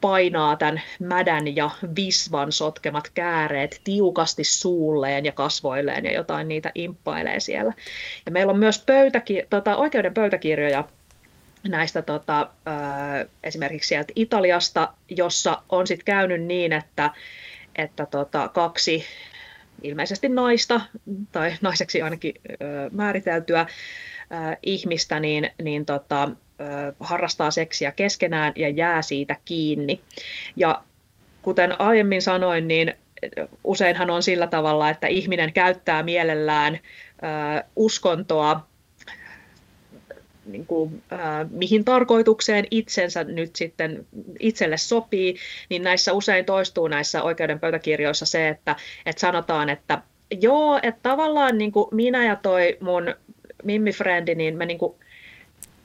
[0.00, 7.40] painaa tämän mädän ja visvan sotkemat kääreet tiukasti suulleen ja kasvoilleen, ja jotain niitä imppailee
[7.40, 7.72] siellä.
[8.26, 10.84] Ja meillä on myös pöytäki- tota, oikeuden pöytäkirjoja
[11.68, 12.50] näistä tota,
[13.44, 17.10] esimerkiksi sieltä Italiasta, jossa on sitten käynyt niin, että,
[17.76, 19.04] että tota, kaksi
[19.82, 20.80] ilmeisesti naista,
[21.32, 22.34] tai naiseksi ainakin
[22.92, 23.66] määriteltyä
[24.62, 26.30] ihmistä, niin, niin tota,
[27.00, 30.00] harrastaa seksiä keskenään ja jää siitä kiinni.
[30.56, 30.82] Ja
[31.42, 32.94] kuten aiemmin sanoin, niin
[33.64, 36.78] useinhan on sillä tavalla, että ihminen käyttää mielellään
[37.76, 38.66] uskontoa
[40.46, 44.06] niin kuin, äh, mihin tarkoitukseen itsensä nyt sitten
[44.40, 45.36] itselle sopii,
[45.68, 48.76] niin näissä usein toistuu näissä oikeuden pöytäkirjoissa se, että,
[49.06, 50.02] että sanotaan, että
[50.40, 53.14] joo, että tavallaan niin kuin minä ja toi mun
[53.64, 54.94] mimmifrendi, niin me niin kuin,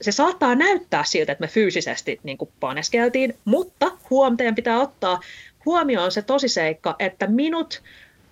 [0.00, 5.20] se saattaa näyttää siltä, että me fyysisesti niin kuin paneskeltiin, mutta huom, pitää ottaa
[5.64, 7.82] huomioon se tosiseikka, että minut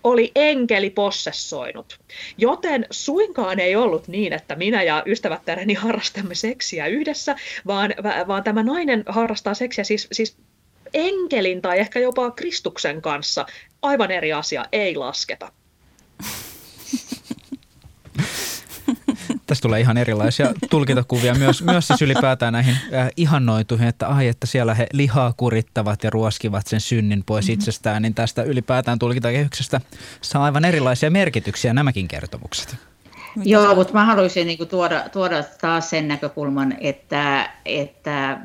[0.07, 2.01] oli enkeli possessoinut.
[2.39, 7.95] Joten suinkaan ei ollut niin, että minä ja ystävättäreni harrastamme seksiä yhdessä, vaan,
[8.29, 10.37] vaan tämä nainen harrastaa seksiä siis, siis
[10.95, 13.47] enkelin tai ehkä jopa Kristuksen kanssa.
[13.83, 15.53] Aivan eri asia, ei lasketa.
[19.57, 24.47] Tässä tulee ihan erilaisia tulkintakuvia myös, myös siis ylipäätään näihin äh, ihannoituihin, että ai, että
[24.47, 27.55] siellä he lihaa kurittavat ja ruoskivat sen synnin pois mm-hmm.
[27.55, 29.81] itsestään, niin tästä ylipäätään tulkintakehyksestä
[30.21, 32.77] saa aivan erilaisia merkityksiä nämäkin kertomukset.
[33.37, 38.39] Mitä Joo, mutta mä haluaisin niin kuin, tuoda, tuoda taas sen näkökulman, että, että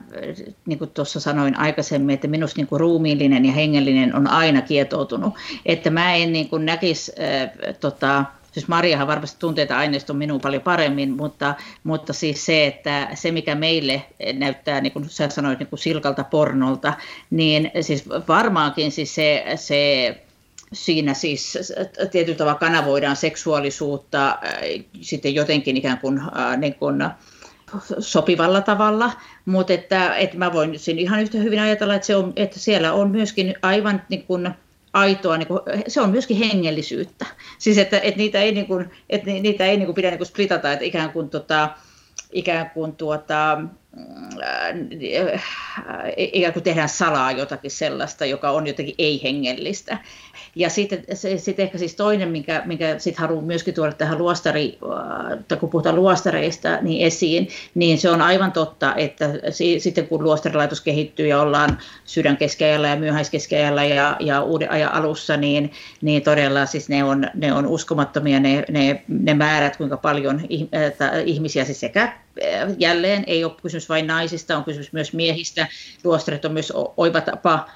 [0.66, 5.34] niin kuin tuossa sanoin aikaisemmin, että minusta niin kuin, ruumiillinen ja hengellinen on aina kietoutunut.
[5.66, 10.42] Että mä en niin kuin, näkisi äh, tota, siis Mariahan varmasti tuntee tätä aineiston minun
[10.42, 15.60] paljon paremmin, mutta, mutta siis se, että se mikä meille näyttää, niin kuin sä sanoit,
[15.60, 16.94] niin kuin silkalta pornolta,
[17.30, 20.16] niin siis varmaankin siis se, se
[20.74, 21.58] siinä siis
[22.12, 24.40] tietyllä tavalla kanavoidaan seksuaalisuutta äh,
[25.02, 27.04] sitten jotenkin ikään kuin, äh, niin kuin
[28.00, 29.12] sopivalla tavalla,
[29.46, 32.94] mutta että, että mä voin siinä ihan yhtä hyvin ajatella, että, se on, että siellä
[32.94, 34.54] on myöskin aivan niin kuin,
[34.94, 37.26] aitoa, niin kuin, se on myöskin hengellisyyttä.
[37.58, 40.28] Siis että, että niitä ei, niin kuin, että niitä ei niin kuin pidä niin kuin
[40.28, 41.70] splitata, että ikään kuin, tota,
[42.32, 43.62] ikään kuin tuota,
[46.18, 49.98] ikään kuin tehdään salaa jotakin sellaista, joka on jotenkin ei-hengellistä.
[50.56, 51.04] Ja sitten
[51.38, 54.78] sit ehkä siis toinen, minkä, minkä sit haluan myöskin tuoda tähän luostari,
[55.52, 59.30] äh, kun puhutaan luostareista niin esiin, niin se on aivan totta, että
[59.80, 65.72] sitten kun luostarilaitos kehittyy ja ollaan sydänkeskeajalla ja myöhäiskeskeajalla ja, ja uuden ajan alussa, niin,
[66.02, 70.42] niin todella siis ne on, ne on uskomattomia ne, ne, ne määrät, kuinka paljon
[71.26, 72.14] ihmisiä siis sekä äh,
[72.78, 75.68] jälleen ei ole kysymys vain naisista, on kysymys myös miehistä.
[76.04, 77.70] Luostarit on myös oiva tapa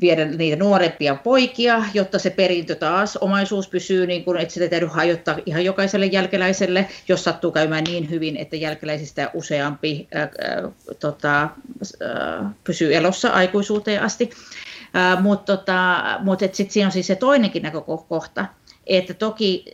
[0.00, 4.88] viedä niitä nuorempia poikia, jotta se perintö taas, omaisuus pysyy, niin kuin, että sitä täytyy
[4.88, 10.62] hajottaa ihan jokaiselle jälkeläiselle, jos sattuu käymään niin hyvin, että jälkeläisistä useampi ää, ää,
[11.00, 14.30] tota, ää, pysyy elossa aikuisuuteen asti.
[15.20, 18.46] Mutta tota, mut sitten siinä on siis se toinenkin näkökohta,
[18.86, 19.64] että toki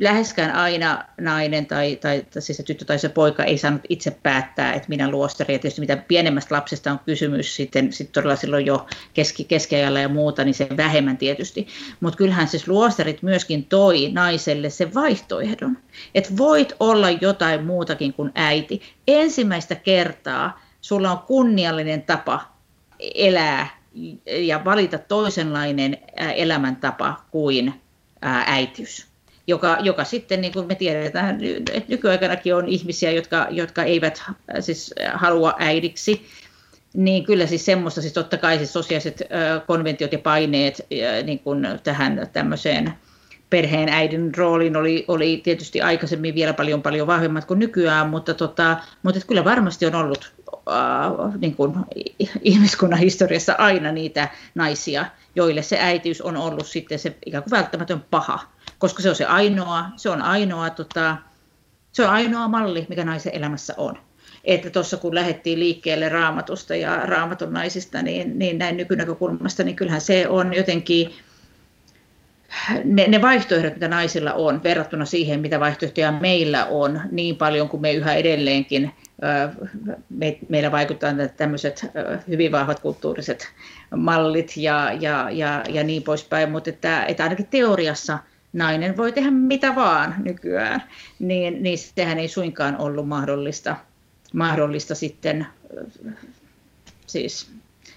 [0.00, 4.10] läheskään aina nainen tai, tai, tai siis se tyttö tai se poika ei saanut itse
[4.10, 5.54] päättää, että minä luostari.
[5.54, 10.08] Ja tietysti mitä pienemmästä lapsesta on kysymys sitten sit todella silloin jo keski, keskiajalla ja
[10.08, 11.66] muuta, niin se vähemmän tietysti.
[12.00, 15.78] Mutta kyllähän siis luostarit myöskin toi naiselle sen vaihtoehdon,
[16.14, 18.82] että voit olla jotain muutakin kuin äiti.
[19.08, 22.40] Ensimmäistä kertaa sulla on kunniallinen tapa
[23.14, 23.78] elää
[24.26, 27.74] ja valita toisenlainen elämäntapa kuin
[28.46, 29.07] äitiys.
[29.48, 31.38] Joka, joka sitten, niin kuin me tiedetään,
[31.88, 34.22] nykyaikanakin on ihmisiä, jotka, jotka eivät
[34.60, 36.26] siis halua äidiksi,
[36.94, 39.22] niin kyllä siis semmoista, siis totta kai siis sosiaaliset
[39.66, 40.86] konventiot ja paineet
[41.24, 42.94] niin kuin tähän tämmöiseen
[43.50, 48.76] perheen äidin roolin oli, oli tietysti aikaisemmin vielä paljon paljon vahvemmat kuin nykyään, mutta, tota,
[49.02, 51.74] mutta kyllä varmasti on ollut äh, niin kuin
[52.42, 58.04] ihmiskunnan historiassa aina niitä naisia, joille se äitiys on ollut sitten se ikään kuin välttämätön
[58.10, 58.40] paha,
[58.78, 61.16] koska se on se ainoa, se on ainoa, tota,
[61.92, 63.98] se on ainoa malli, mikä naisen elämässä on.
[64.44, 70.00] Että tuossa kun lähdettiin liikkeelle raamatusta ja raamatun naisista, niin, niin näin nykynäkökulmasta, niin kyllähän
[70.00, 71.14] se on jotenkin
[72.84, 77.80] ne, ne vaihtoehdot, mitä naisilla on, verrattuna siihen, mitä vaihtoehtoja meillä on, niin paljon kuin
[77.80, 78.92] me yhä edelleenkin,
[80.08, 81.86] me, meillä vaikuttaa tämmöiset
[82.28, 83.48] hyvin vahvat kulttuuriset
[83.96, 88.18] mallit ja, ja, ja, ja niin poispäin, mutta että, että ainakin teoriassa
[88.52, 90.82] nainen voi tehdä mitä vaan nykyään,
[91.18, 93.76] niin, niin sehän ei suinkaan ollut mahdollista,
[94.34, 95.46] mahdollista sitten,
[97.06, 97.50] siis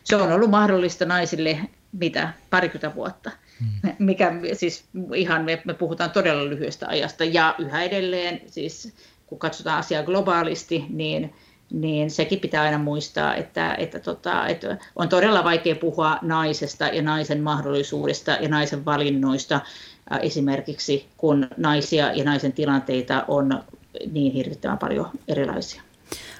[0.03, 1.59] se on ollut mahdollista naisille
[1.91, 3.31] mitä parikymmentä vuotta
[3.61, 3.91] Mm.
[3.99, 4.85] mikä siis
[5.15, 8.93] ihan me, me puhutaan todella lyhyestä ajasta ja yhä edelleen siis
[9.27, 11.33] kun katsotaan asiaa globaalisti, niin,
[11.71, 17.01] niin sekin pitää aina muistaa, että, että, tota, että on todella vaikea puhua naisesta ja
[17.01, 19.61] naisen mahdollisuudesta ja naisen valinnoista
[20.19, 23.63] esimerkiksi, kun naisia ja naisen tilanteita on
[24.11, 25.81] niin hirvittävän paljon erilaisia.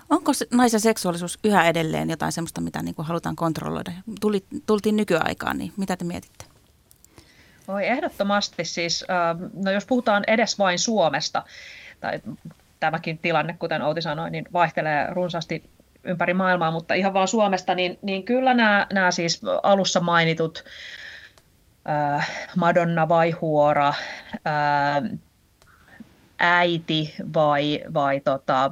[0.09, 3.91] Onko naisen seksuaalisuus yhä edelleen jotain sellaista, mitä niin kuin halutaan kontrolloida?
[4.21, 6.45] Tuli, tultiin nykyaikaan, niin mitä te mietitte?
[7.67, 9.05] Oi ehdottomasti siis,
[9.53, 11.43] no jos puhutaan edes vain Suomesta,
[11.99, 12.19] tai
[12.79, 15.63] tämäkin tilanne, kuten Outi sanoi, niin vaihtelee runsaasti
[16.03, 20.63] ympäri maailmaa, mutta ihan vaan Suomesta, niin, niin kyllä nämä, nämä siis alussa mainitut
[22.55, 25.19] Madonna vai Huora, äh,
[26.39, 28.71] äiti vai, vai tota,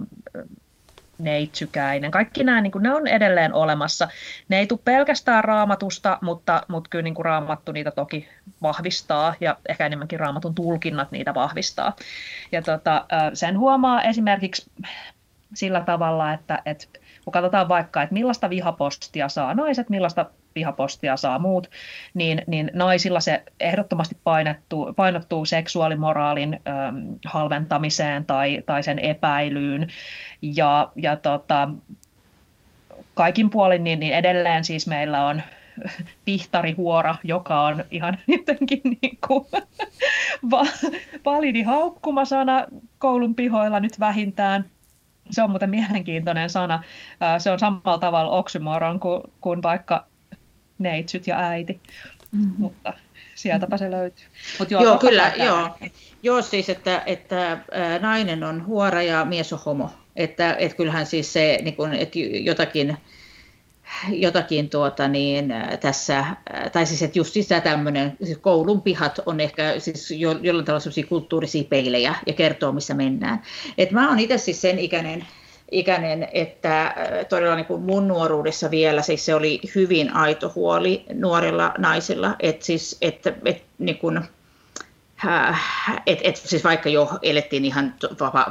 [1.20, 2.12] neitsykäinen.
[2.12, 4.08] Kaikki nämä niin kuin, ne on edelleen olemassa.
[4.50, 8.30] Ne ei tule pelkästään raamatusta, mutta, mutta kyllä niin kuin raamattu niitä toki
[8.62, 11.96] vahvistaa ja ehkä enemmänkin raamatun tulkinnat niitä vahvistaa.
[12.52, 14.72] Ja tota, sen huomaa esimerkiksi
[15.54, 16.86] sillä tavalla, että, että
[17.26, 21.70] kun katsotaan vaikka, että millaista vihapostia saa naiset, millaista vihapostia saa muut,
[22.14, 29.88] niin, niin naisilla se ehdottomasti painottuu, painottuu seksuaalimoraalin ähm, halventamiseen tai, tai sen epäilyyn.
[30.42, 31.70] Ja, ja tota,
[33.14, 35.42] kaikin puolin niin, niin edelleen siis meillä on
[36.26, 39.46] pihtarihuora, joka on ihan jotenkin niin kuin
[41.26, 42.66] validi haukkumasana
[42.98, 44.66] koulun pihoilla nyt vähintään.
[45.32, 46.84] Se on muuten mielenkiintoinen sana.
[47.38, 50.09] Se on samalla tavalla oksymoron kuin, kuin vaikka
[50.80, 51.80] neitsyt ja äiti,
[52.32, 52.54] mm-hmm.
[52.58, 52.94] mutta
[53.36, 54.26] sieltäpä se löytyy.
[54.60, 55.70] Mut joo, joo kyllä, joo.
[56.24, 56.42] joo.
[56.42, 57.58] siis, että, että
[58.02, 59.90] nainen on huora ja mies on homo.
[60.16, 62.98] Että, että kyllähän siis se, niin kun, että jotakin,
[64.10, 66.26] jotakin tuota niin, tässä,
[66.72, 70.80] tai siis että just tämä tämmöinen, siis koulun pihat on ehkä siis jo, jollain tavalla
[70.80, 73.42] sellaisia kulttuurisia peilejä ja kertoo, missä mennään.
[73.78, 75.28] Et mä oon itse siis sen ikäinen,
[75.72, 76.94] ikäinen, että äh,
[77.30, 82.66] todella niin kuin mun nuoruudessa vielä siis se oli hyvin aito huoli nuorilla naisilla, että
[82.66, 84.18] siis, että, että niin kuin,
[85.28, 85.62] äh,
[86.06, 87.94] et, et, siis vaikka jo elettiin ihan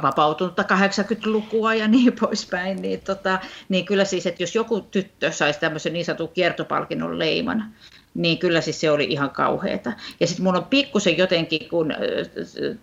[0.01, 3.39] vapautunutta 80-lukua ja niin poispäin, niin, tota,
[3.69, 7.73] niin kyllä siis, että jos joku tyttö saisi tämmöisen niin sanotun kiertopalkinnon leiman,
[8.13, 9.93] niin kyllä siis se oli ihan kauheata.
[10.19, 11.93] Ja sitten mun on pikkusen jotenkin, kun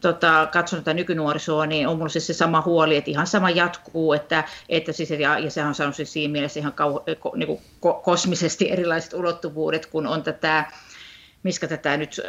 [0.01, 4.13] tota, katson tätä nykynuorisoa, niin on mulla siis se sama huoli, että ihan sama jatkuu,
[4.13, 7.47] että, että siis, ja, ja sehän on saanut siis siinä mielessä ihan kau, ko, niin
[7.47, 10.65] kuin ko, kosmisesti erilaiset ulottuvuudet, kun on tätä,
[11.43, 12.21] miskä tätä nyt,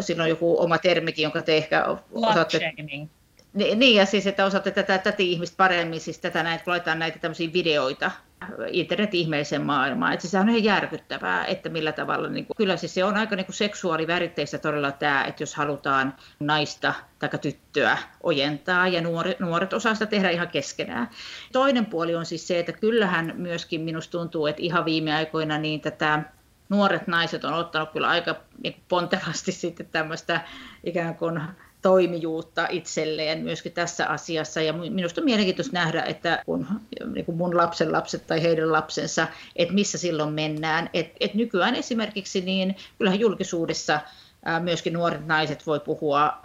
[0.00, 2.72] sillä on joku oma termikin, jonka te ehkä osaatte...
[3.54, 7.18] Niin, ja siis, että osaatte tätä, tätä ihmistä paremmin, siis tätä näitä, kun laitetaan näitä
[7.18, 8.10] tämmöisiä videoita,
[8.70, 10.12] internet-ihmeelliseen maailmaan.
[10.12, 13.36] Että se on ihan järkyttävää, että millä tavalla, niin kuin, kyllä siis se on aika
[13.36, 19.72] niin kuin seksuaaliväritteistä todella tämä, että jos halutaan naista tai tyttöä ojentaa ja nuoret, nuoret
[19.72, 21.10] osaa sitä tehdä ihan keskenään.
[21.52, 25.80] Toinen puoli on siis se, että kyllähän myöskin minusta tuntuu, että ihan viime aikoina niin
[25.80, 26.22] tätä
[26.68, 30.40] nuoret naiset on ottanut kyllä aika niin pontevasti sitten tämmöistä
[30.84, 31.40] ikään kuin
[31.88, 34.60] toimijuutta itselleen myöskin tässä asiassa.
[34.62, 36.66] Ja minusta on mielenkiintoista nähdä, että kun
[37.14, 39.26] niin kuin mun lapsen lapset tai heidän lapsensa,
[39.56, 40.90] että missä silloin mennään.
[40.94, 44.00] Et, et nykyään esimerkiksi niin kyllähän julkisuudessa
[44.60, 46.38] myöskin nuoret naiset voi puhua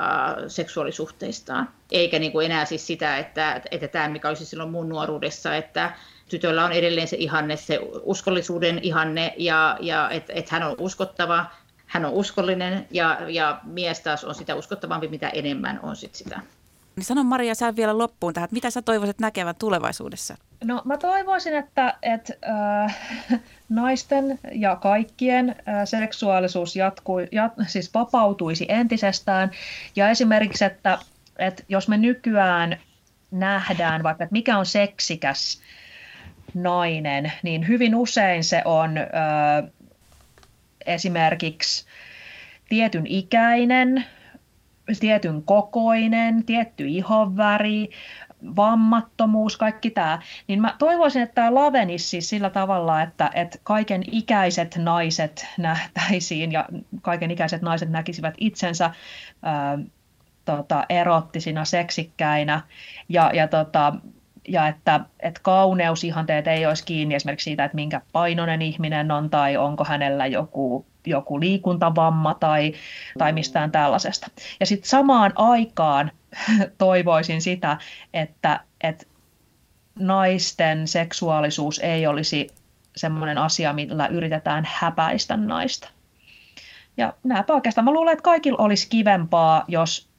[0.47, 5.55] seksuaalisuhteistaan, eikä niin kuin enää siis sitä, että, että tämä mikä olisi silloin mun nuoruudessa,
[5.55, 5.93] että
[6.29, 11.45] tytöllä on edelleen se ihanne, se uskollisuuden ihanne ja, ja että et hän on uskottava,
[11.93, 16.39] hän on uskollinen ja, ja mies taas on sitä uskottavampi, mitä enemmän on sit sitä.
[16.95, 20.35] Niin sano Maria, sä vielä loppuun tähän, että mitä sä toivoisit näkevän tulevaisuudessa?
[20.63, 22.33] No mä toivoisin, että, että
[22.83, 22.97] äh,
[23.69, 29.51] naisten ja kaikkien äh, seksuaalisuus jatkuu, jat, siis vapautuisi entisestään.
[29.95, 30.97] Ja esimerkiksi, että,
[31.39, 32.77] että jos me nykyään
[33.31, 35.61] nähdään vaikka, että mikä on seksikäs
[36.53, 39.05] nainen, niin hyvin usein se on äh,
[40.85, 41.85] esimerkiksi
[42.69, 44.05] tietyn ikäinen,
[44.99, 47.89] tietyn kokoinen, tietty ihonväri,
[48.55, 54.03] vammattomuus, kaikki tämä, niin mä toivoisin, että tämä lavenisi siis sillä tavalla, että, että kaiken
[54.11, 56.65] ikäiset naiset nähtäisiin ja
[57.01, 58.91] kaiken ikäiset naiset näkisivät itsensä
[59.43, 59.79] ää,
[60.45, 62.61] tota, erottisina, seksikkäinä.
[63.09, 63.93] Ja, ja, tota,
[64.47, 69.57] ja että, että kauneusihanteet ei olisi kiinni esimerkiksi siitä, että minkä painoinen ihminen on tai
[69.57, 72.73] onko hänellä joku joku liikuntavamma tai,
[73.17, 74.27] tai mistään tällaisesta.
[74.59, 76.11] Ja sitten samaan aikaan
[76.77, 77.77] toivoisin sitä,
[78.13, 79.05] että, että
[79.99, 82.47] naisten seksuaalisuus ei olisi
[82.95, 85.89] semmoinen asia, millä yritetään häpäistä naista.
[86.97, 87.85] Ja näinpä oikeastaan.
[87.85, 90.09] Mä luulen, että kaikilla olisi kivempaa, jos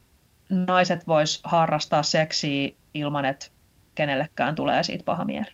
[0.48, 3.46] naiset vois harrastaa seksiä ilman, että
[3.94, 5.46] kenellekään tulee siitä paha mieli.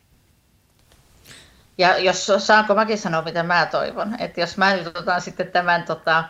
[1.78, 5.82] Ja jos saanko mäkin sanoa, mitä mä toivon, että jos mä nyt otan sitten tämän,
[5.82, 6.24] tota,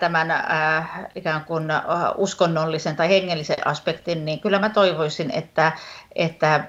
[0.00, 1.64] tämän äh, ikään kuin
[2.16, 5.72] uskonnollisen tai hengellisen aspektin, niin kyllä mä toivoisin, että,
[6.14, 6.64] että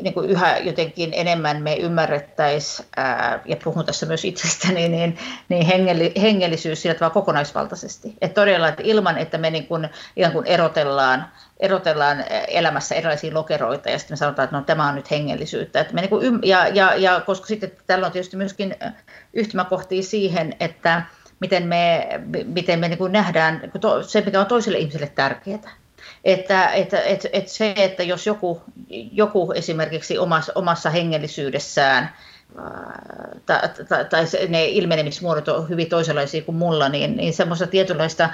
[0.00, 5.18] niin kuin yhä jotenkin enemmän me ymmärrettäisiin, äh, ja puhun tässä myös itsestäni, niin,
[5.48, 8.14] niin hengelli, hengellisyys sillä tavalla kokonaisvaltaisesti.
[8.20, 11.26] Että todella, että ilman, että me niin kuin, ikään kuin erotellaan
[11.60, 15.80] erotellaan elämässä erilaisia lokeroita ja sitten me sanotaan, että no, tämä on nyt hengellisyyttä.
[15.80, 18.76] Että me niin kuin, ja, ja, ja koska sitten tällä on tietysti myöskin
[19.32, 21.02] yhtymäkohtia siihen, että
[21.40, 22.08] miten me,
[22.44, 23.72] miten me niin kuin nähdään
[24.06, 25.58] se, mikä on toiselle ihmiselle tärkeää.
[26.24, 28.62] Että, että, että, että se, että jos joku,
[29.12, 32.10] joku esimerkiksi omassa, omassa hengellisyydessään
[33.46, 38.30] tai, tai, tai ne ilmenemismuodot on hyvin toisenlaisia kuin mulla, niin, niin semmoista tietynlaista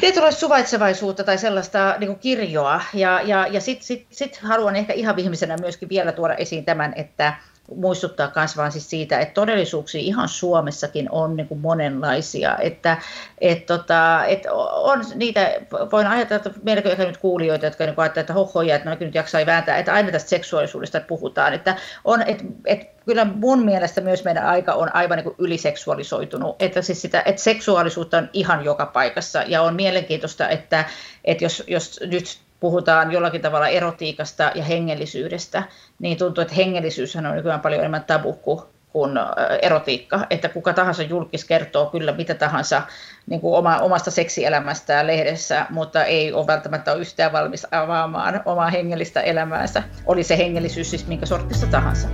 [0.00, 2.80] tietynlaista suvaitsevaisuutta tai sellaista niin kuin kirjoa.
[2.94, 6.92] Ja, ja, ja sitten sit, sit haluan ehkä ihan viimeisenä myöskin vielä tuoda esiin tämän,
[6.96, 7.34] että
[7.76, 12.96] muistuttaa myös vaan siis siitä, että todellisuuksia ihan Suomessakin on niin kuin monenlaisia, että
[13.38, 15.54] et tota, et on niitä,
[15.92, 19.14] voin ajatella, että meilläkin ehkä nyt kuulijoita, jotka niin ajattelevat, että hohoja, että mäkin nyt
[19.14, 24.24] jaksaa vääntää, että aina tästä seksuaalisuudesta puhutaan, että on, et, et kyllä mun mielestä myös
[24.24, 28.86] meidän aika on aivan niin kuin yliseksuaalisoitunut, että, siis sitä, että seksuaalisuutta on ihan joka
[28.86, 29.42] paikassa.
[29.46, 30.84] Ja on mielenkiintoista, että,
[31.24, 35.62] että jos, jos nyt puhutaan jollakin tavalla erotiikasta ja hengellisyydestä,
[35.98, 39.12] niin tuntuu, että hengellisyys on nykyään paljon enemmän tabu kuin, kuin
[39.62, 42.82] erotiikka, että kuka tahansa julkis kertoo kyllä mitä tahansa
[43.26, 48.70] niin kuin oma, omasta seksielämästään lehdessä, mutta ei ole välttämättä ole yhtään valmis avaamaan omaa
[48.70, 49.82] hengellistä elämäänsä.
[50.06, 52.08] Oli se hengellisyys siis minkä sortista tahansa.